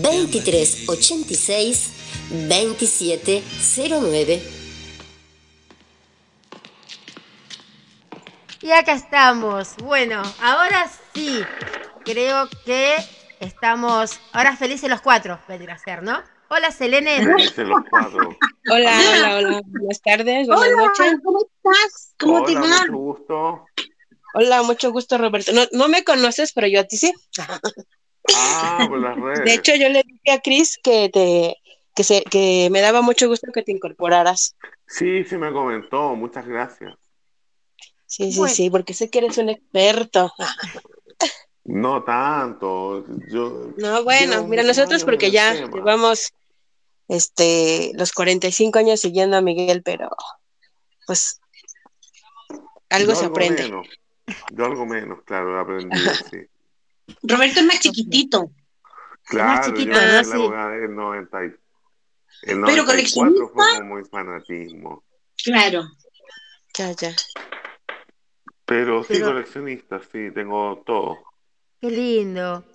[0.02, 1.90] 2386
[2.50, 4.44] 2709.
[8.62, 9.76] Y acá estamos.
[9.84, 11.40] Bueno, ahora sí,
[12.04, 12.96] creo que
[13.40, 16.22] estamos ahora felices los cuatro, vendría a ser, ¿no?
[16.50, 17.18] Hola, Selene.
[18.70, 19.62] Hola, hola, hola.
[19.66, 21.20] Buenas tardes, buenas hola, noches.
[21.24, 22.16] ¿Cómo estás?
[22.20, 22.62] ¿Cómo te va?
[22.62, 23.66] Mucho gusto.
[24.34, 25.52] Hola, mucho gusto, Roberto.
[25.54, 27.14] No, no me conoces, pero yo a ti sí.
[28.36, 29.46] Ah, por las redes.
[29.46, 31.56] De hecho, yo le dije a Cris que te
[31.96, 34.56] que se que me daba mucho gusto que te incorporaras.
[34.86, 36.16] Sí, sí me comentó.
[36.16, 36.94] Muchas gracias.
[38.06, 40.32] Sí, sí, sí, porque sé que eres un experto.
[41.68, 43.06] No tanto.
[43.30, 46.34] Yo, no, bueno, mira, nosotros porque ya llevamos
[47.10, 50.10] este, los 45 años siguiendo a Miguel, pero
[51.06, 51.40] pues
[52.90, 53.64] algo se aprende.
[53.64, 53.88] Menos.
[54.52, 55.98] Yo algo menos, claro, aprendí,
[56.30, 56.38] sí.
[57.24, 58.50] Roberto es más chiquitito.
[59.24, 60.32] Claro, más chiquito, yo en Sí.
[60.32, 61.48] la época del 90 y-
[62.44, 65.04] el Pero 94 fue como muy fanatismo.
[65.44, 65.84] Claro.
[66.78, 67.14] Ya, ya.
[68.66, 71.18] Pero sí, Pero- coleccionista, sí, tengo todo.
[71.82, 72.66] Qué lindo.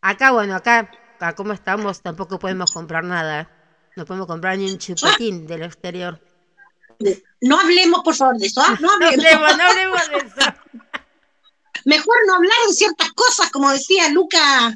[0.00, 3.50] Acá, bueno, acá, acá como estamos, tampoco podemos comprar nada.
[3.96, 6.20] No podemos comprar ni un chupetín del exterior.
[7.40, 8.60] No hablemos, por favor, de eso.
[8.62, 8.76] ¿ah?
[8.80, 9.56] No No hablemos.
[9.56, 10.54] no hablemos de eso.
[11.84, 14.72] Mejor no hablar de ciertas cosas, como decía Luca.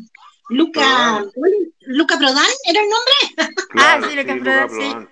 [0.48, 1.24] Luca.
[1.80, 3.54] Luca Prodan, ¿era el nombre?
[3.70, 4.76] Claro, sí, Luca Prodan, sí.
[4.76, 5.10] Prodan.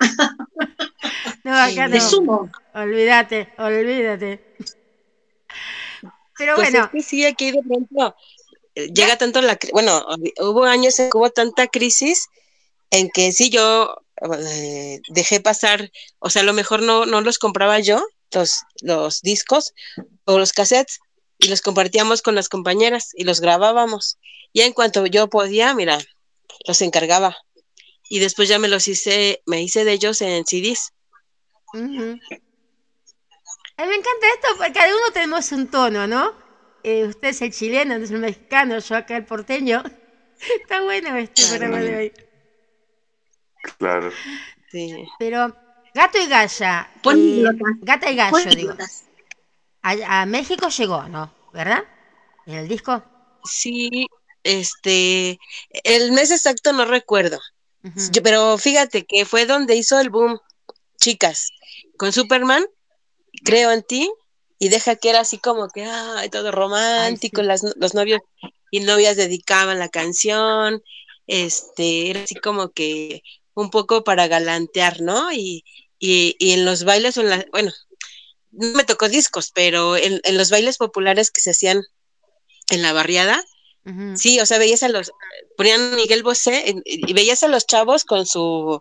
[1.44, 1.94] No, acá no.
[1.94, 2.50] De sumo.
[2.74, 4.54] Olvídate, olvídate.
[6.38, 8.16] Pero Pues bueno, es que sí, aquí de pronto
[8.74, 10.04] eh, llega tanto la, bueno,
[10.40, 12.28] hubo años en que hubo tanta crisis
[12.90, 13.96] en que sí yo
[14.38, 19.22] eh, dejé pasar, o sea, a lo mejor no, no los compraba yo, los, los
[19.22, 19.74] discos
[20.24, 21.00] o los cassettes,
[21.42, 24.18] y los compartíamos con las compañeras y los grabábamos.
[24.52, 25.98] Y en cuanto yo podía, mira,
[26.66, 27.36] los encargaba.
[28.08, 30.92] Y después ya me los hice, me hice de ellos en CDs.
[33.76, 36.32] A mí me encanta esto porque cada uno tenemos un tono, ¿no?
[36.82, 39.82] Eh, usted es el chileno, es el mexicano, yo acá el porteño.
[40.60, 42.12] Está bueno este programa de hoy.
[43.78, 44.10] Claro.
[44.70, 45.06] Sí.
[45.18, 45.54] Pero
[45.94, 46.90] gato y galla.
[47.04, 47.44] eh,
[47.80, 48.74] gata y gallo, digo.
[49.82, 51.32] A México llegó, ¿no?
[51.52, 51.84] ¿Verdad?
[52.46, 53.02] En el disco.
[53.44, 54.06] Sí,
[54.44, 55.38] este,
[55.84, 57.40] el mes exacto no recuerdo,
[58.22, 60.40] pero fíjate que fue donde hizo el boom,
[60.96, 61.50] chicas,
[61.96, 62.64] con Superman,
[63.44, 64.10] creo en ti,
[64.58, 68.20] y deja que era así como que, ay, todo romántico, las, los novios
[68.70, 70.82] y novias dedicaban la canción,
[71.26, 73.22] este, era así como que
[73.54, 75.32] un poco para galantear, ¿no?
[75.32, 75.64] Y,
[75.98, 77.18] y, en los bailes,
[77.50, 77.72] bueno,
[78.52, 81.82] no me tocó discos, pero en, los bailes populares que se hacían
[82.70, 83.44] en la barriada,
[84.14, 85.10] sí, o sea, veías a los,
[85.56, 88.80] ponían Miguel Bosé y veías a los chavos con su,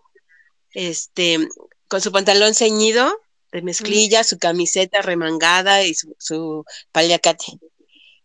[0.74, 1.40] este,
[1.88, 3.12] con su pantalón ceñido
[3.52, 7.60] de mezclilla, su camiseta remangada y su, su paliacate,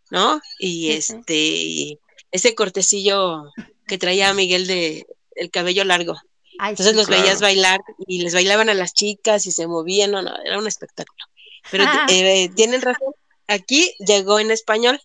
[0.09, 0.41] ¿no?
[0.59, 1.99] Y este,
[2.31, 3.43] ese cortecillo
[3.87, 5.05] que traía Miguel de
[5.35, 6.15] el cabello largo.
[6.59, 10.35] Entonces los veías bailar y les bailaban a las chicas y se movían, no, no,
[10.43, 11.25] era un espectáculo.
[11.69, 13.13] Pero eh, tienen razón,
[13.47, 14.99] aquí llegó en español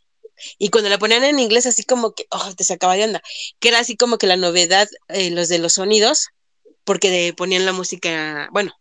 [0.59, 3.23] y cuando la ponían en inglés así como que, oh, te sacaba de onda,
[3.61, 6.29] que era así como que la novedad, eh, los de los sonidos,
[6.85, 8.73] porque ponían la música, bueno,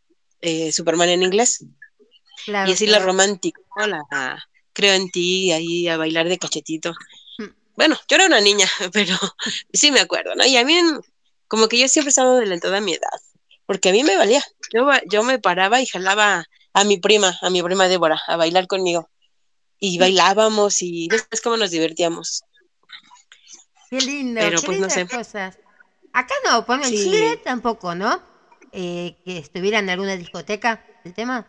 [0.41, 1.65] eh, Superman en inglés.
[2.47, 6.93] y así la romántica, la, creo en ti, ahí a bailar de cachetito.
[7.37, 7.45] Mm.
[7.75, 9.15] Bueno, yo era una niña, pero
[9.73, 10.45] sí me acuerdo, ¿no?
[10.45, 10.79] Y a mí
[11.47, 13.21] como que yo siempre estado de toda mi edad,
[13.65, 14.43] porque a mí me valía.
[14.73, 18.67] Yo, yo me paraba y jalaba a mi prima, a mi prima Débora, a bailar
[18.67, 19.09] conmigo.
[19.77, 22.43] Y bailábamos y después cómo nos divertíamos.
[23.89, 25.07] Qué lindo, Pero, pues, no sé.
[25.07, 25.57] cosas.
[26.13, 28.30] Acá no, por en Chile tampoco, ¿no?
[28.73, 31.47] Eh, que estuviera en alguna discoteca el tema.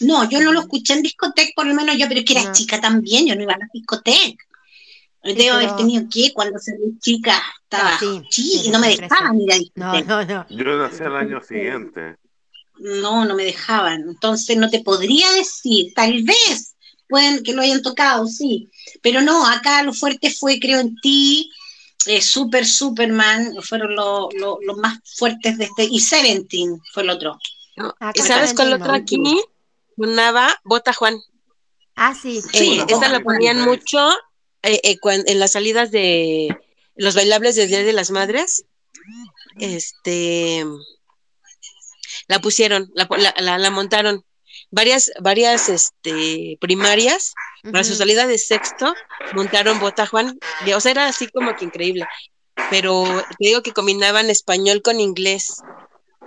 [0.00, 2.80] No, yo no lo escuché en discoteca, por lo menos yo, pero que era chica
[2.80, 4.44] también, yo no iba a la discoteca.
[5.22, 9.52] Debo haber tenido que cuando se chica estaba ah, sí, y no me dejaban ir
[9.52, 10.46] a No, no, no.
[10.50, 12.16] Yo nací al año siguiente.
[12.78, 14.02] No, no me dejaban.
[14.02, 16.74] Entonces no te podría decir, tal vez
[17.08, 18.70] pueden que lo hayan tocado, sí.
[19.00, 21.50] Pero no, acá lo fuerte fue Creo en ti,
[22.06, 27.38] eh, Super Superman, fueron los más fuertes de este, y Seventeen fue el otro.
[28.14, 29.22] ¿Y sabes cuál otro aquí?
[29.96, 31.20] Sonaba Bota Juan.
[31.96, 32.42] Ah, sí.
[32.42, 34.10] sí eh, esta la ponían mucho
[34.62, 36.56] eh, eh, en las salidas de
[36.96, 38.64] los bailables del Día de las Madres,
[39.58, 40.64] este,
[42.28, 44.24] la pusieron, la, la, montaron
[44.74, 48.92] varias, varias este, primarias, para su salida de sexto,
[49.32, 50.38] montaron Bota Juan,
[50.74, 52.04] o sea, era así como que increíble,
[52.70, 53.04] pero
[53.38, 55.62] te digo que combinaban español con inglés.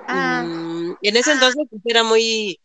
[0.08, 0.44] Ah.
[0.48, 2.60] Mm, en ese entonces pues, era muy,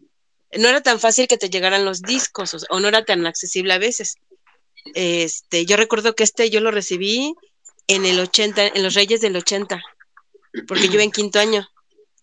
[0.57, 3.79] no era tan fácil que te llegaran los discos, o no era tan accesible a
[3.79, 4.15] veces.
[4.95, 7.35] Este, yo recuerdo que este yo lo recibí
[7.89, 9.83] en el 80, en los Reyes del 80,
[10.69, 11.69] porque yo iba en quinto año.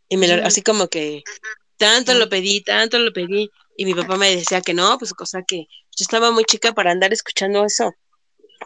[0.08, 1.24] Y me lo, así como que
[1.80, 3.50] tanto lo pedí, tanto lo pedí.
[3.76, 5.68] Y mi papá me decía que no, pues cosa que
[5.98, 7.94] yo estaba muy chica para andar escuchando eso,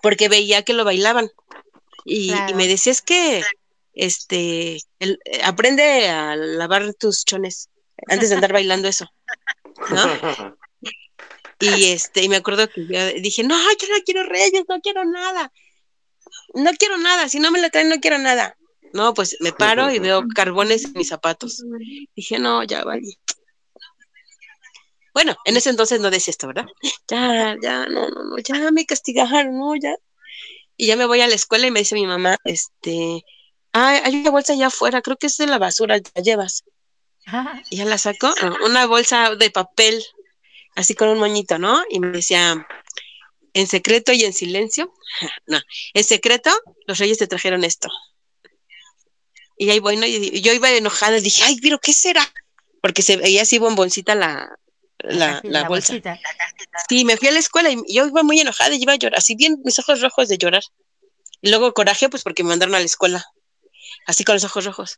[0.02, 1.32] porque veía que lo bailaban.
[2.04, 3.44] Y, me decía, es que,
[3.94, 7.70] este, el, aprende a lavar tus chones
[8.08, 9.08] antes de andar bailando eso,
[9.90, 10.58] ¿no?
[11.60, 15.06] Y este, y me acuerdo que yo dije, no, yo no quiero reyes, no quiero
[15.06, 15.54] nada.
[16.56, 18.58] No quiero nada, si no me la traen, no quiero nada.
[18.94, 21.64] No, pues me paro y veo carbones en mis zapatos.
[22.16, 23.18] Dije, no, ya vale.
[25.14, 26.66] Bueno, en ese entonces no decía esto, ¿verdad?
[27.10, 29.96] Ya, ya, no, no, no, ya me castigaron, no, ya.
[30.78, 33.24] Y ya me voy a la escuela y me dice mi mamá, este,
[33.74, 36.64] ah, hay una bolsa allá afuera, creo que es de la basura, la llevas.
[37.70, 38.34] Y ya la saco,
[38.66, 40.04] una bolsa de papel
[40.76, 41.84] así con un moñito, ¿no?
[41.90, 42.68] Y me decía,
[43.54, 44.94] en secreto y en silencio,
[45.48, 45.60] no,
[45.94, 46.52] en secreto
[46.88, 47.90] los reyes te trajeron esto.
[49.58, 52.28] Y ahí bueno, y yo iba enojada, dije, ay, pero ¿qué será?
[52.82, 54.58] Porque se veía así bomboncita la,
[55.00, 55.94] la, la, bolsa.
[56.90, 59.20] Sí, me fui a la escuela y yo iba muy enojada y iba a llorar,
[59.20, 60.64] así bien mis ojos rojos de llorar.
[61.42, 63.26] Y luego coraje, pues porque me mandaron a la escuela,
[64.08, 64.98] así con los ojos rojos.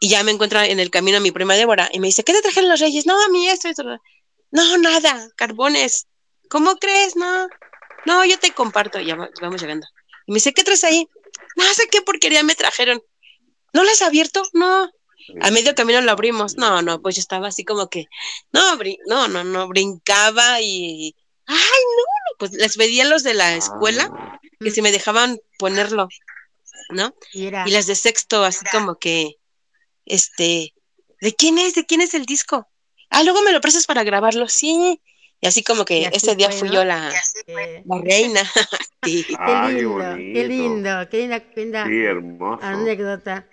[0.00, 2.32] Y ya me encuentra en el camino a mi prima Débora y me dice, ¿qué
[2.32, 3.06] te trajeron los reyes?
[3.06, 3.84] No, a mí esto, esto.
[4.50, 6.06] No, nada, carbones.
[6.48, 7.16] ¿Cómo crees?
[7.16, 7.48] No,
[8.04, 9.00] no, yo te comparto.
[9.00, 9.86] Ya vamos llegando.
[10.26, 11.08] Y me dice, ¿qué traes ahí?
[11.56, 13.02] No sé qué porquería me trajeron.
[13.74, 14.42] ¿No las has abierto?
[14.54, 14.90] No.
[15.40, 16.56] A medio camino lo abrimos.
[16.56, 18.06] No, no, pues yo estaba así como que,
[18.52, 21.14] no, no, no, no, brincaba y,
[21.46, 26.08] ay, no, pues les pedía a los de la escuela que si me dejaban ponerlo,
[26.90, 27.14] ¿no?
[27.32, 29.36] Y las de sexto, así como que,
[30.06, 30.72] este,
[31.20, 31.74] ¿de quién es?
[31.74, 32.68] ¿De quién es el disco?
[33.10, 35.00] ah, luego me lo prestas para grabarlo, sí.
[35.40, 37.12] Y así como que ese día fui yo la,
[37.46, 38.40] la reina.
[39.04, 39.26] sí.
[39.26, 43.46] qué lindo, qué, lindo, qué linda, qué linda anécdota.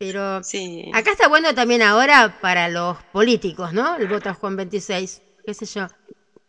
[0.00, 0.90] Pero sí.
[0.92, 3.96] acá está bueno también ahora para los políticos, ¿no?
[3.96, 5.86] El voto Juan 26, qué sé yo.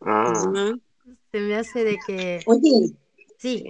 [0.01, 0.73] Ah.
[1.31, 2.41] Se me hace de que...
[2.47, 2.95] Oye,
[3.41, 3.63] Sí.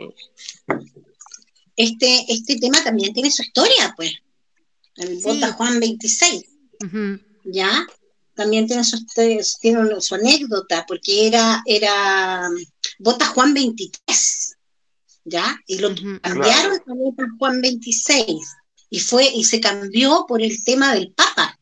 [1.78, 4.12] Este, este tema también tiene su historia, pues.
[4.98, 6.46] El Bota Juan 26.
[7.46, 7.88] ¿Ya?
[8.36, 8.98] También tiene su,
[9.62, 12.50] tiene su anécdota, porque era, era
[13.00, 14.58] Bota Juan 23.
[15.24, 15.58] ¿Ya?
[15.68, 18.42] Y lo cambiaron a Bota Juan 26.
[18.92, 21.58] Y fue, y se cambió por el tema del Papa,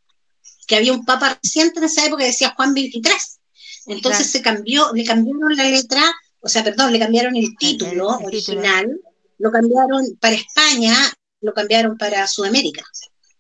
[0.68, 3.40] que había un Papa reciente en esa época que decía Juan 23.
[3.88, 6.04] Entonces se cambió, le cambiaron la letra,
[6.42, 9.00] o sea, perdón, le cambiaron el título original
[9.40, 10.94] lo cambiaron para España,
[11.42, 12.84] lo cambiaron para Sudamérica.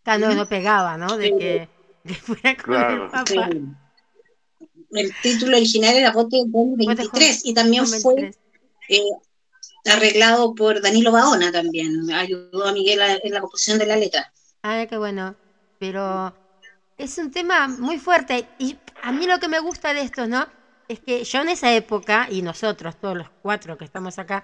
[0.04, 1.18] Claro, no, pegaba, ¿no?
[1.18, 1.70] De que,
[2.24, 3.50] fuera con el Papa.
[4.92, 8.32] El título original era Bote 23 y también fue
[8.88, 9.02] eh,
[9.86, 14.32] arreglado por Danilo Baona también, ayudó a Miguel en la composición de la letra.
[14.64, 15.36] Ah, qué bueno,
[15.80, 16.34] pero
[16.98, 20.48] es un tema muy fuerte y a mí lo que me gusta de esto, ¿no?
[20.88, 24.44] Es que yo en esa época, y nosotros, todos los cuatro que estamos acá,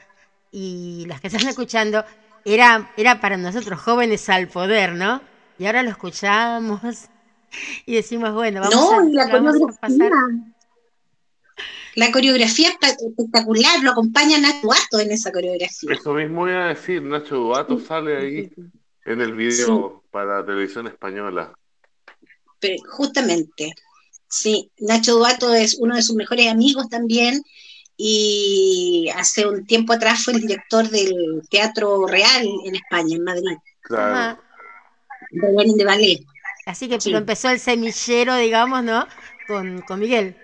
[0.51, 2.05] y las que están escuchando,
[2.45, 5.21] era, era para nosotros jóvenes al poder, ¿no?
[5.57, 6.81] Y ahora lo escuchamos
[7.85, 10.11] y decimos, bueno, vamos, a, la coreografía, pasar.
[11.95, 15.93] La coreografía espectacular, lo acompaña Nacho Duato en esa coreografía.
[15.93, 18.51] Eso mismo voy a decir, Nacho Duato sale ahí
[19.05, 21.53] en el video para televisión española.
[22.59, 23.73] Pero justamente,
[24.27, 27.41] sí, Nacho Duato es uno de sus mejores amigos también
[27.97, 33.57] y hace un tiempo atrás fue el director del Teatro Real en España, en Madrid.
[33.81, 34.41] Claro.
[35.31, 36.25] De ballet.
[36.65, 39.07] Así que empezó el semillero, digamos, ¿no?
[39.47, 40.35] Con, Miguel.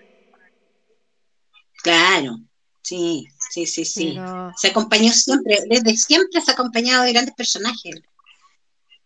[1.81, 2.37] Claro,
[2.81, 4.19] sí, sí, sí, sí.
[4.57, 8.01] Se acompañó siempre, desde siempre se ha acompañado de grandes personajes.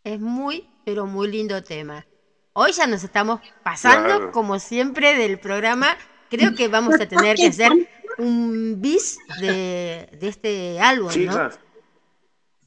[0.04, 2.06] Es muy, pero muy lindo tema.
[2.54, 5.98] Hoy ya nos estamos pasando, como siempre, del programa.
[6.30, 7.72] Creo que vamos a tener que hacer
[8.18, 11.50] un bis de, este álbum, ¿no?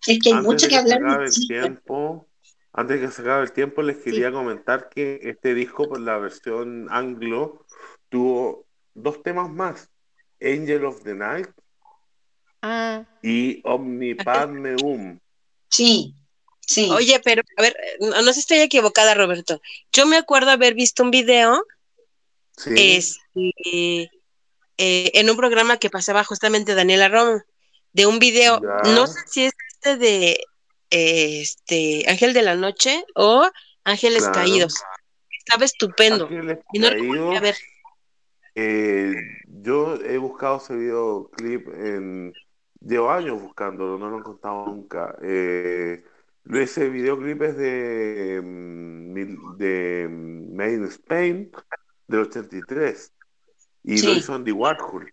[0.07, 2.29] Es que hay mucho que hablar de tiempo,
[2.73, 6.19] Antes de que se acabe el tiempo, les quería comentar que este disco, por la
[6.19, 7.65] versión anglo,
[8.09, 9.91] tuvo dos temas más.
[10.41, 11.49] Angel of the Night
[12.63, 13.05] ah.
[13.23, 14.77] y Omni Padme
[15.71, 16.15] Sí,
[16.61, 16.89] sí.
[16.91, 19.61] Oye, pero a ver, no, sé si estoy equivocada, Roberto.
[19.93, 21.63] Yo me acuerdo haber visto un video
[22.57, 22.75] sí.
[22.77, 24.11] este,
[24.79, 27.41] eh, en un programa que pasaba justamente Daniela Rom,
[27.93, 30.41] de un video, no sé si es este de
[30.91, 33.49] este Ángel de la Noche o
[33.85, 34.75] Ángeles Caídos.
[35.39, 36.25] Estaba estupendo.
[36.25, 37.57] Ángeles Caídos, ver.
[38.61, 39.15] Eh,
[39.47, 42.33] yo he buscado ese videoclip en
[42.81, 45.17] llevo años buscándolo, no lo he encontrado nunca.
[45.23, 46.03] Eh,
[46.53, 51.53] ese videoclip es de, mm, de Made in Spain
[52.09, 53.13] del 83
[53.85, 55.13] y lo hizo Andy Warhol.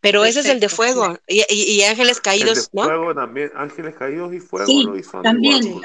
[0.00, 4.32] Pero ese es el de fuego y, Ángeles Caídos, el de Fuego también, Ángeles Caídos
[4.34, 5.80] y Fuego lo hizo Andy también.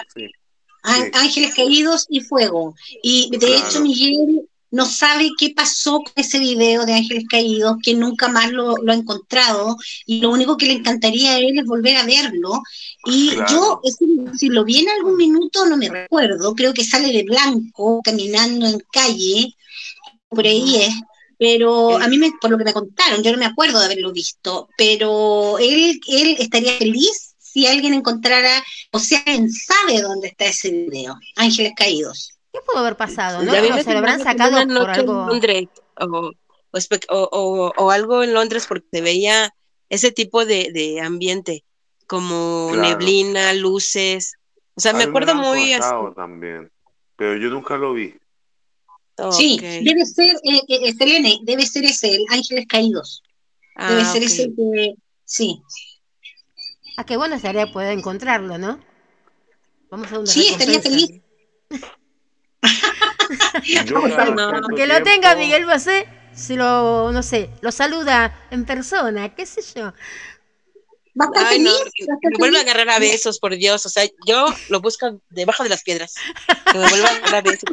[0.83, 2.75] Ángeles Caídos y Fuego.
[3.01, 7.93] Y de hecho Miguel no sabe qué pasó con ese video de Ángeles Caídos, que
[7.93, 11.97] nunca más lo, ha encontrado, y lo único que le encantaría a él es volver
[11.97, 12.61] a verlo.
[13.05, 13.81] Y yo,
[14.37, 18.67] si lo vi en algún minuto, no me recuerdo, creo que sale de blanco, caminando
[18.67, 19.53] en calle,
[20.29, 20.93] por ahí es,
[21.39, 24.11] pero a mí, me, por lo que me contaron, yo no me acuerdo de haberlo
[24.11, 30.45] visto, pero él, él estaría feliz si alguien encontrara, o sea, alguien sabe dónde está
[30.45, 32.36] ese video, Ángeles Caídos.
[32.57, 33.43] ¿Qué pudo haber pasado?
[33.43, 33.51] ¿no?
[33.51, 35.27] se lo habrán sacado por algo...
[35.27, 35.67] Londres,
[37.09, 39.53] o, o, algo en Londres porque se veía
[39.89, 41.63] ese tipo de, de ambiente,
[42.07, 44.33] como neblina, luces.
[44.75, 45.93] O sea, me acuerdo muy así.
[46.15, 46.71] también,
[47.15, 48.15] pero yo nunca lo vi.
[49.31, 53.23] Sí, debe ser, eh, eh, Selene, debe ser ese, el Ángeles Caídos.
[53.75, 54.93] debe ah, ser ese que,
[55.25, 55.61] sí.
[56.97, 58.79] Ah, qué bueno estaría poder encontrarlo, ¿no?
[59.89, 61.21] Vamos a Sí, estaría feliz.
[64.75, 69.61] que lo tenga Miguel Bosé, se lo, no sé, lo saluda en persona, qué sé
[69.75, 69.93] yo.
[71.35, 71.71] Ay, no,
[72.21, 73.85] me vuelve a agarrar a besos, por Dios.
[73.85, 76.13] O sea, yo lo busco debajo de las piedras.
[76.71, 77.69] Que me vuelva a agarrar a besos.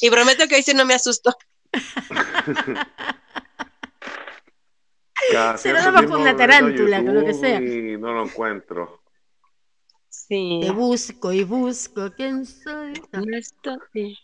[0.00, 1.36] y prometo que hoy sí no me asusto.
[5.58, 7.60] Se lo damos con una tarántula, con lo que sea.
[7.60, 8.99] Y no lo encuentro.
[10.30, 10.60] Sí.
[10.62, 12.92] Te busco y busco quién soy.
[13.12, 13.22] No.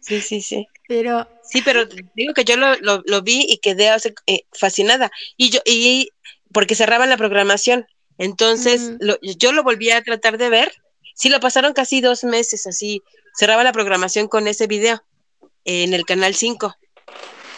[0.00, 0.66] Sí, sí, sí.
[0.86, 1.28] Pero.
[1.42, 1.84] Sí, pero
[2.14, 3.90] digo que yo lo, lo, vi y quedé
[4.26, 5.10] eh, fascinada.
[5.36, 6.10] Y yo, y
[6.52, 7.86] porque cerraba la programación.
[8.16, 8.92] Entonces,
[9.36, 10.72] yo lo volví a tratar de ver.
[11.14, 13.02] Sí, lo pasaron casi dos meses así.
[13.34, 15.02] Cerraba la programación con ese video
[15.64, 16.74] en el canal 5.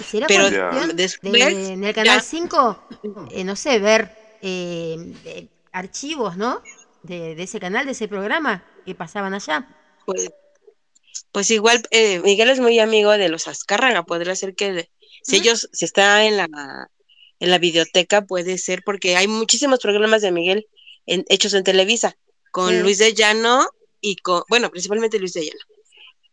[0.05, 2.89] ¿Será Pero en el canal 5,
[3.31, 4.11] eh, no sé, ver
[4.43, 6.63] eh, archivos, ¿no?
[7.03, 9.67] De, de, ese canal, de ese programa que pasaban allá.
[10.05, 10.31] Pues,
[11.33, 14.91] pues igual, eh, Miguel es muy amigo de los Azcárraga, podría ser que
[15.23, 16.91] si ellos, si está en la,
[17.39, 20.67] en la videoteca, puede ser, porque hay muchísimos programas de Miguel
[21.07, 22.17] hechos en Televisa,
[22.51, 23.67] con Luis de Llano
[24.01, 25.61] y con, bueno, principalmente Luis de Llano,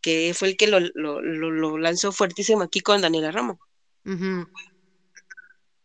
[0.00, 3.58] que fue el que lo, lo, lo, lanzó fuertísimo aquí con Daniela Ramo.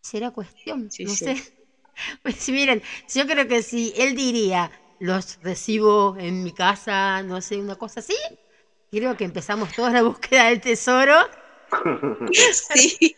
[0.01, 1.62] Será cuestión, no sé.
[2.21, 2.81] Pues miren,
[3.13, 7.99] yo creo que si él diría, los recibo en mi casa, no sé, una cosa
[7.99, 8.15] así,
[8.91, 11.15] creo que empezamos toda la búsqueda del tesoro.
[12.53, 13.15] sí.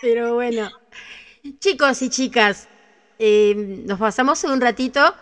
[0.00, 0.70] Pero bueno,
[1.60, 2.70] chicos y chicas,
[3.18, 5.16] eh, nos pasamos un ratito,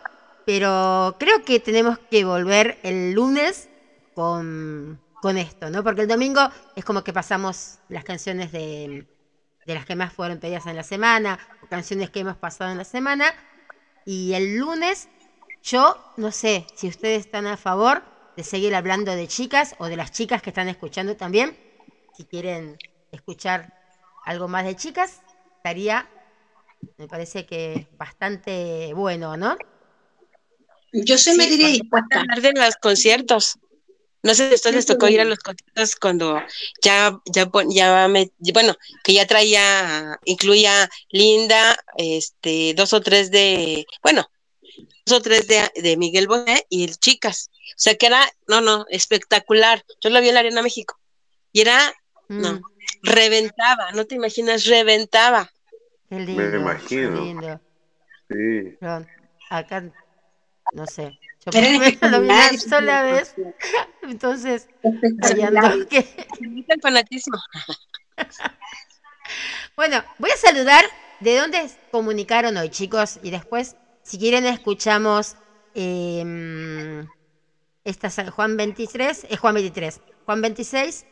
[0.45, 3.71] pero creo que tenemos que volver el lunes
[4.15, 5.83] con, con esto, ¿no?
[5.85, 6.41] Porque el domingo
[6.75, 9.09] es como que pasamos las canciones de,
[9.66, 12.78] de las que más fueron pedidas en la semana, o canciones que hemos pasado en
[12.78, 13.32] la semana.
[14.05, 15.09] Y el lunes,
[15.62, 18.03] yo no sé si ustedes están a favor
[18.36, 21.57] de seguir hablando de chicas o de las chicas que están escuchando también.
[22.16, 22.77] Si quieren
[23.11, 23.73] escuchar
[24.24, 25.23] algo más de chicas,
[25.57, 26.09] estaría,
[26.99, 29.57] me parece que bastante bueno, ¿no?
[30.93, 32.20] Yo se me diría dispuesta.
[32.20, 33.59] hablar de los conciertos.
[34.24, 36.40] No sé si a ustedes les tocó ir a los conciertos cuando
[36.82, 43.86] ya, ya, ya me, bueno, que ya traía, incluía Linda, este, dos o tres de,
[44.02, 44.26] bueno,
[45.05, 47.51] dos o tres de, de Miguel Bosé y el Chicas.
[47.52, 49.84] O sea que era, no, no, espectacular.
[50.01, 50.98] Yo lo vi en la Arena México.
[51.52, 51.92] Y era,
[52.28, 52.62] no, mm.
[53.02, 55.52] reventaba, no te imaginas, reventaba.
[56.09, 57.60] me imagino.
[58.30, 58.78] Sí.
[59.51, 59.92] acá,
[60.72, 61.12] no sé.
[61.47, 61.61] Yo
[62.11, 63.35] lo vi una sola vez.
[64.03, 64.69] Entonces,
[65.89, 66.27] que...
[66.41, 67.39] el fanatismo.
[69.77, 70.85] bueno, voy a saludar
[71.21, 75.37] de dónde comunicaron hoy, chicos, y después, si quieren, escuchamos
[75.75, 77.05] eh,
[77.85, 81.07] esta Juan 23, es Juan 23, Juan 26,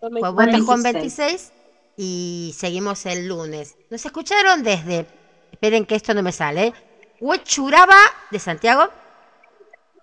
[0.00, 1.52] Juan, Juan 26
[1.96, 3.76] y seguimos el lunes.
[3.90, 5.06] Nos escucharon desde,
[5.52, 6.72] esperen que esto no me sale,
[7.20, 7.98] Huechuraba
[8.30, 8.90] de Santiago.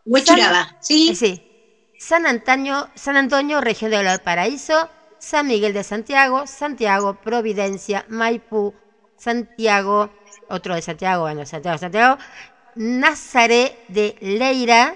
[0.06, 1.10] Huechuraba, sí.
[1.12, 1.52] Eh, sí.
[2.00, 8.74] San Antonio, San Antonio, región de Valparaíso, San Miguel de Santiago, Santiago, Providencia, Maipú,
[9.18, 10.12] Santiago,
[10.50, 12.18] otro de Santiago, bueno, Santiago, Santiago,
[12.76, 14.96] Nazaré de Leira,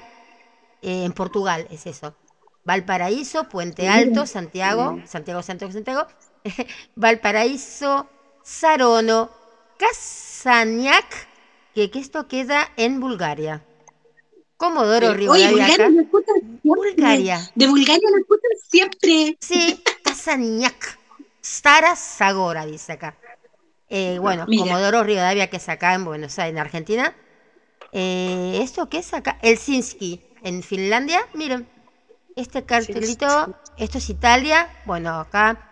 [0.81, 2.15] eh, en Portugal, es eso.
[2.63, 6.07] Valparaíso, Puente Alto, Santiago, Santiago, Santiago, Santiago,
[6.95, 8.07] Valparaíso,
[8.43, 9.31] Sarono,
[9.77, 11.27] Casaniac,
[11.73, 13.65] que, esto queda en Bulgaria.
[14.59, 15.89] Comodoro Rivadavia.
[16.63, 19.37] Bulgaria, De Bulgaria lo escuchan siempre.
[19.39, 20.99] Sí, Casaniac.
[21.41, 23.15] Stara Zagora, dice acá.
[23.87, 27.15] Eh, bueno, Comodoro Rivadavia, que es acá en Buenos Aires, en Argentina.
[27.93, 29.39] Eh, ¿Esto qué es acá?
[29.41, 31.25] Helsinki, en Finlandia.
[31.33, 31.65] Miren,
[32.35, 34.67] este cartelito, esto es Italia.
[34.85, 35.69] Bueno, acá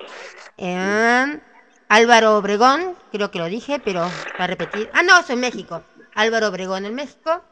[0.55, 1.43] en
[1.89, 4.89] Álvaro Obregón, creo que lo dije, pero para repetir.
[4.93, 5.83] Ah, no, eso en México.
[6.15, 7.43] Álvaro Obregón en México.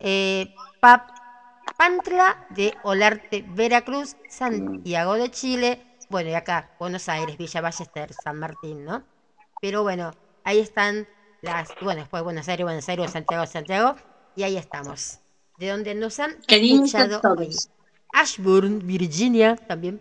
[0.00, 4.16] Eh, Papantla de Olarte, Veracruz.
[4.28, 5.84] Santiago de Chile.
[6.08, 9.02] Bueno, y acá, Buenos Aires, Villa Ballester, San Martín, ¿no?
[9.60, 10.12] Pero bueno,
[10.44, 11.06] ahí están
[11.42, 11.68] las.
[11.80, 13.96] Bueno, después Buenos Aires, Buenos Aires, Santiago, Santiago.
[14.36, 15.18] Y ahí estamos.
[15.58, 17.54] De donde nos han escuchado hoy.
[18.12, 20.00] Ashburn, Virginia, también.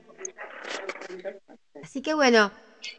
[1.83, 2.51] Así que bueno,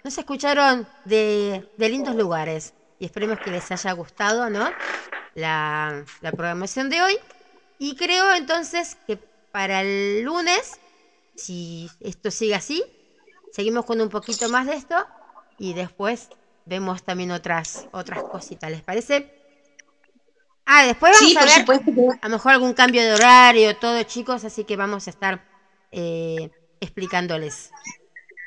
[0.04, 4.68] nos escucharon de, lindos lugares y esperemos que les haya gustado, ¿no?
[5.38, 7.16] La, la programación de hoy.
[7.78, 9.16] Y creo entonces que
[9.52, 10.80] para el lunes,
[11.36, 12.82] si esto sigue así,
[13.52, 14.96] seguimos con un poquito más de esto
[15.58, 16.28] y después
[16.66, 19.32] vemos también otras, otras cositas, ¿les parece?
[20.66, 24.64] Ah, después vamos a ver a lo mejor algún cambio de horario, todo chicos, así
[24.64, 25.40] que vamos a estar
[25.92, 26.50] eh,
[26.80, 27.70] explicándoles.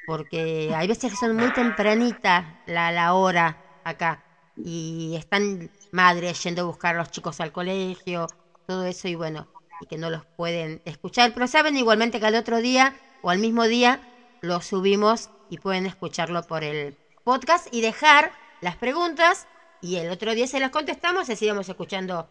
[0.06, 4.24] Porque hay veces que son muy tempranitas la, la hora acá
[4.56, 8.28] y están madres yendo a buscar a los chicos al colegio,
[8.68, 9.48] todo eso y bueno,
[9.82, 11.34] y que no los pueden escuchar.
[11.34, 14.02] Pero saben igualmente que al otro día o al mismo día
[14.42, 18.32] lo subimos y pueden escucharlo por el podcast y dejar
[18.62, 19.48] las preguntas
[19.82, 22.30] y el otro día se las contestamos, así vamos escuchando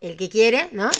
[0.00, 0.90] el que quiere, ¿no?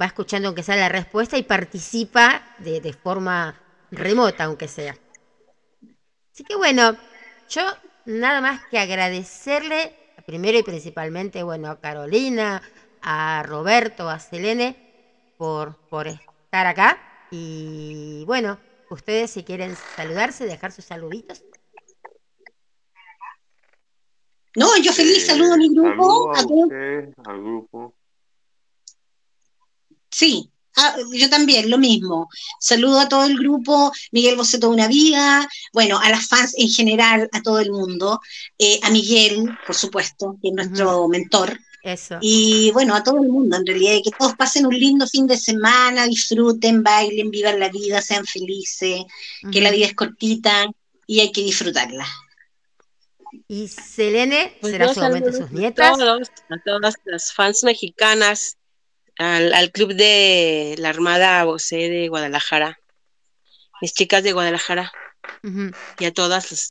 [0.00, 4.96] Va escuchando aunque sea la respuesta y participa de, de forma remota, aunque sea.
[6.32, 6.96] Así que bueno,
[7.48, 7.62] yo
[8.04, 9.96] nada más que agradecerle
[10.28, 12.62] primero y principalmente, bueno, a Carolina,
[13.00, 14.76] a Roberto, a Selene,
[15.38, 16.98] por, por estar acá.
[17.30, 18.58] Y bueno,
[18.90, 21.42] ustedes si quieren saludarse, dejar sus saluditos.
[24.54, 26.30] No, yo feliz saludo a mi grupo.
[26.34, 27.94] a, usted, al grupo.
[30.10, 32.28] Sí, Ah, yo también, lo mismo.
[32.60, 37.28] Saludo a todo el grupo, Miguel Boceto una vida, bueno, a las fans en general,
[37.32, 38.20] a todo el mundo,
[38.58, 41.58] eh, a Miguel, por supuesto, que es nuestro mentor.
[41.82, 42.18] Eso.
[42.20, 45.36] Y bueno, a todo el mundo, en realidad, que todos pasen un lindo fin de
[45.36, 49.02] semana, disfruten, bailen, vivan la vida, sean felices,
[49.50, 50.66] que la vida es cortita
[51.08, 52.06] y hay que disfrutarla.
[53.48, 55.98] Y Selene pues será seguramente sus nietas.
[55.98, 58.57] a todas las fans mexicanas
[59.18, 62.78] al, club de la Armada Bosé de Guadalajara,
[63.80, 64.92] mis chicas de Guadalajara,
[65.98, 66.70] y a todas las,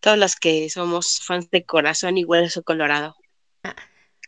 [0.00, 3.16] todas las que somos fans de corazón y hueso colorado.
[3.64, 3.74] Ah.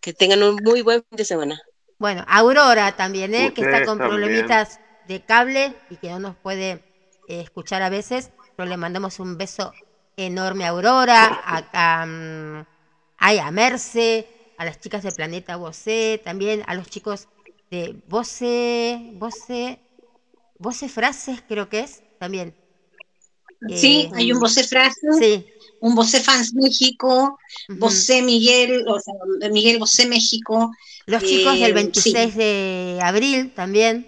[0.01, 1.61] Que tengan un muy buen fin de semana.
[1.99, 3.53] Bueno, Aurora también, ¿eh?
[3.55, 6.83] que está con problemitas de cable y que no nos puede
[7.29, 9.73] eh, escuchar a veces, pero le mandamos un beso
[10.16, 12.66] enorme a Aurora, a, a, mm,
[13.19, 14.27] a, Merce,
[14.59, 17.29] a las chicas de Planeta Bosé, también a los chicos
[17.73, 19.81] de voce, voce,
[20.59, 22.55] voce frases creo que es también.
[23.74, 25.47] Sí, hay un voce frases, sí.
[25.81, 27.39] un voce fans México,
[27.69, 29.15] voce Miguel, o sea,
[29.51, 30.70] Miguel voce México.
[31.07, 34.07] Los chicos del 26 eh, de abril también.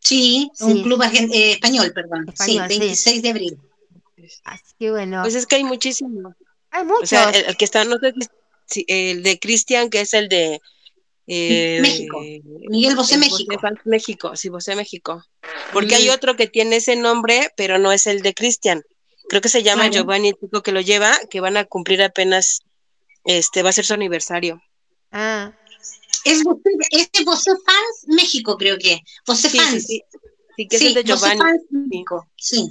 [0.00, 2.26] Sí, un club eh, español, perdón.
[2.34, 3.58] sí, 26 de abril.
[4.44, 5.22] Así que bueno.
[5.22, 6.34] Pues es que hay muchísimo.
[6.70, 7.04] Hay muchos.
[7.04, 8.12] O sea, el, que está, no sé
[8.66, 10.60] si, el de Cristian, que es el de
[11.26, 12.20] eh, México.
[12.68, 13.56] Miguel Bosé México.
[13.84, 15.24] México, sí, Bosé México.
[15.72, 18.82] Porque hay otro que tiene ese nombre, pero no es el de Cristian.
[19.28, 22.60] Creo que se llama Giovanni el chico que lo lleva, que van a cumplir apenas,
[23.24, 24.62] este, va a ser su aniversario.
[25.10, 25.52] Ah.
[26.24, 29.00] Es, de Bosé Fans México, creo que.
[29.26, 29.86] Bosé Fans.
[29.86, 30.02] Sí,
[30.56, 31.40] sí, que es el de Giovanni.
[31.70, 32.28] México.
[32.36, 32.70] Sí.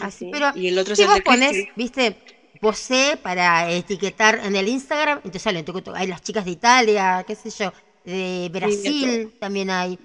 [0.00, 2.16] Así, pero y el otro es el de pones, viste,
[2.62, 5.64] posee para etiquetar en el Instagram, entonces salen,
[5.96, 7.72] hay las chicas de Italia, qué sé yo,
[8.04, 9.98] de Brasil también hay.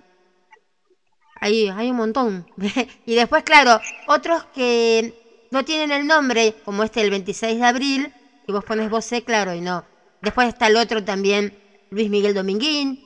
[1.39, 2.47] Hay, hay un montón.
[3.05, 8.13] y después, claro, otros que no tienen el nombre, como este el 26 de abril,
[8.47, 9.85] y vos pones Bosé, claro, y no.
[10.23, 11.55] Después está el otro también,
[11.91, 13.05] Luis Miguel Dominguín,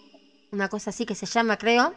[0.53, 1.93] una cosa así que se llama, creo.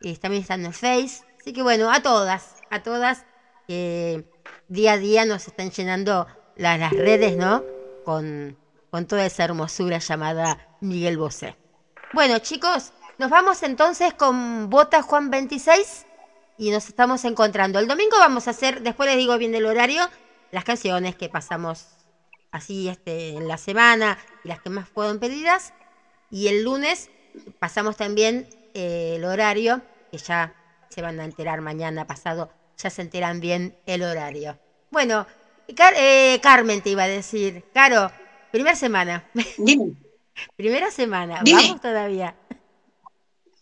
[0.00, 1.22] Y también está en el Face.
[1.38, 3.26] Así que bueno, a todas, a todas
[3.68, 4.24] que
[4.68, 6.26] día a día nos están llenando
[6.60, 7.64] las redes, ¿no?
[8.04, 8.56] Con,
[8.90, 11.56] con toda esa hermosura llamada Miguel Bosé.
[12.12, 16.06] Bueno, chicos, nos vamos entonces con Bota Juan 26
[16.58, 17.78] y nos estamos encontrando.
[17.78, 20.02] El domingo vamos a hacer, después les digo bien del horario,
[20.50, 21.86] las canciones que pasamos
[22.50, 25.72] así este, en la semana y las que más fueron pedidas.
[26.30, 27.08] Y el lunes
[27.58, 29.80] pasamos también eh, el horario,
[30.10, 30.52] que ya
[30.90, 34.58] se van a enterar mañana pasado, ya se enteran bien el horario.
[34.90, 35.26] Bueno,
[35.96, 37.64] eh, Carmen te iba a decir.
[37.72, 38.10] Caro,
[38.52, 39.24] primera semana.
[39.58, 39.94] Dime.
[40.56, 41.42] primera semana.
[41.44, 42.34] Vamos todavía.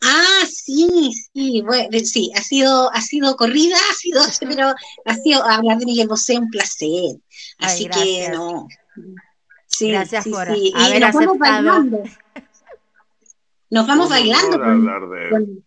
[0.01, 4.75] Ah, sí, sí, bueno, sí, ha sido, ha sido corrida, ha sido, pero
[5.05, 7.17] ha sido hablar de Miguel Bosé un placer.
[7.59, 8.69] Así que no.
[9.67, 10.73] Sí, gracias por sí.
[10.75, 12.03] haber nos Vamos bailando.
[13.71, 14.59] Nos vamos bailando.
[14.59, 15.65] Con,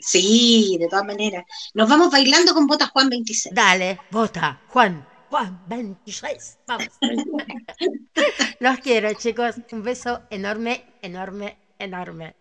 [0.00, 1.44] sí, de todas maneras.
[1.74, 3.54] Nos vamos bailando con Bota Juan 26.
[3.54, 6.58] Dale, Bota Juan Juan 26.
[6.66, 6.88] Vamos.
[8.60, 9.54] Los quiero, chicos.
[9.72, 12.34] Un beso enorme, enorme, enorme.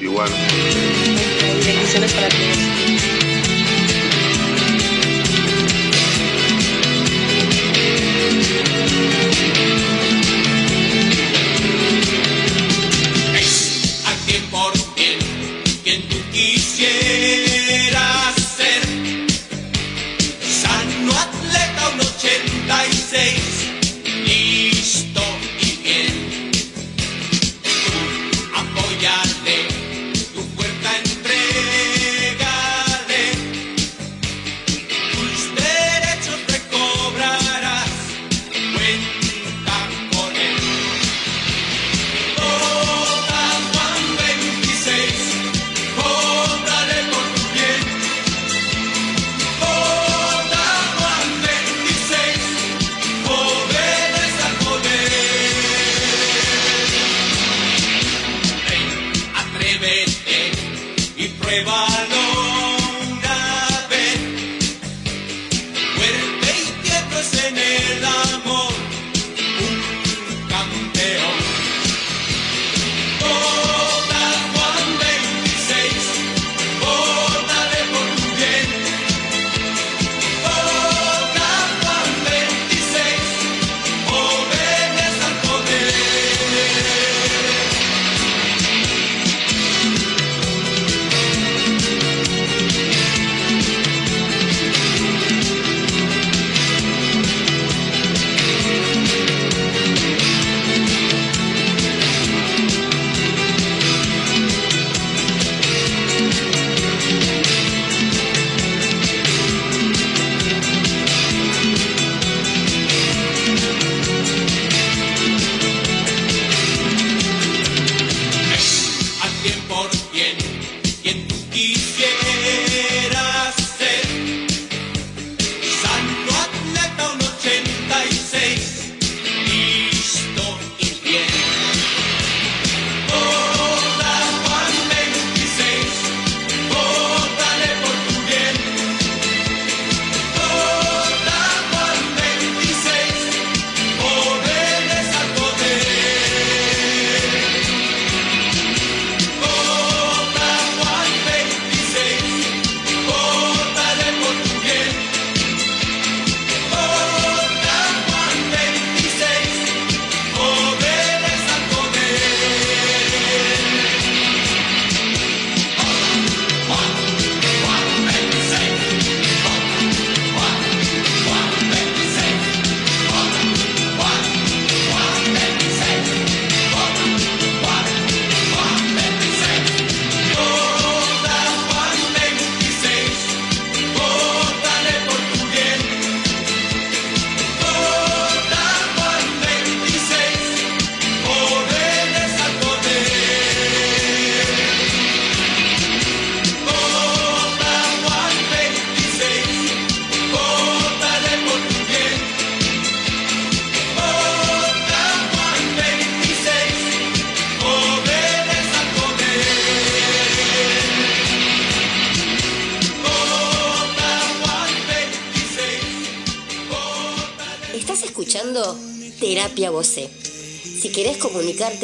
[0.00, 0.30] Igual.
[1.64, 3.24] Bendiciones para todos.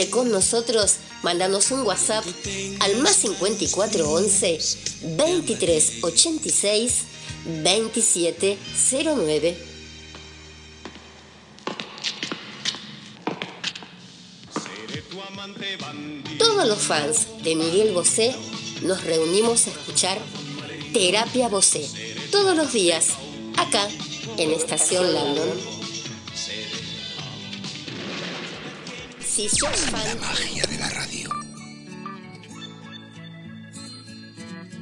[0.09, 2.25] Con nosotros, mandanos un WhatsApp
[2.81, 4.59] al más 5411
[5.17, 6.93] 2386
[7.63, 9.57] 2709.
[16.39, 18.35] Todos los fans de Miguel Bosé
[18.83, 20.19] nos reunimos a escuchar
[20.93, 21.87] Terapia Bosé
[22.31, 23.09] todos los días
[23.57, 23.89] acá
[24.37, 25.80] en Estación Landon.
[29.41, 30.80] Si sos fan...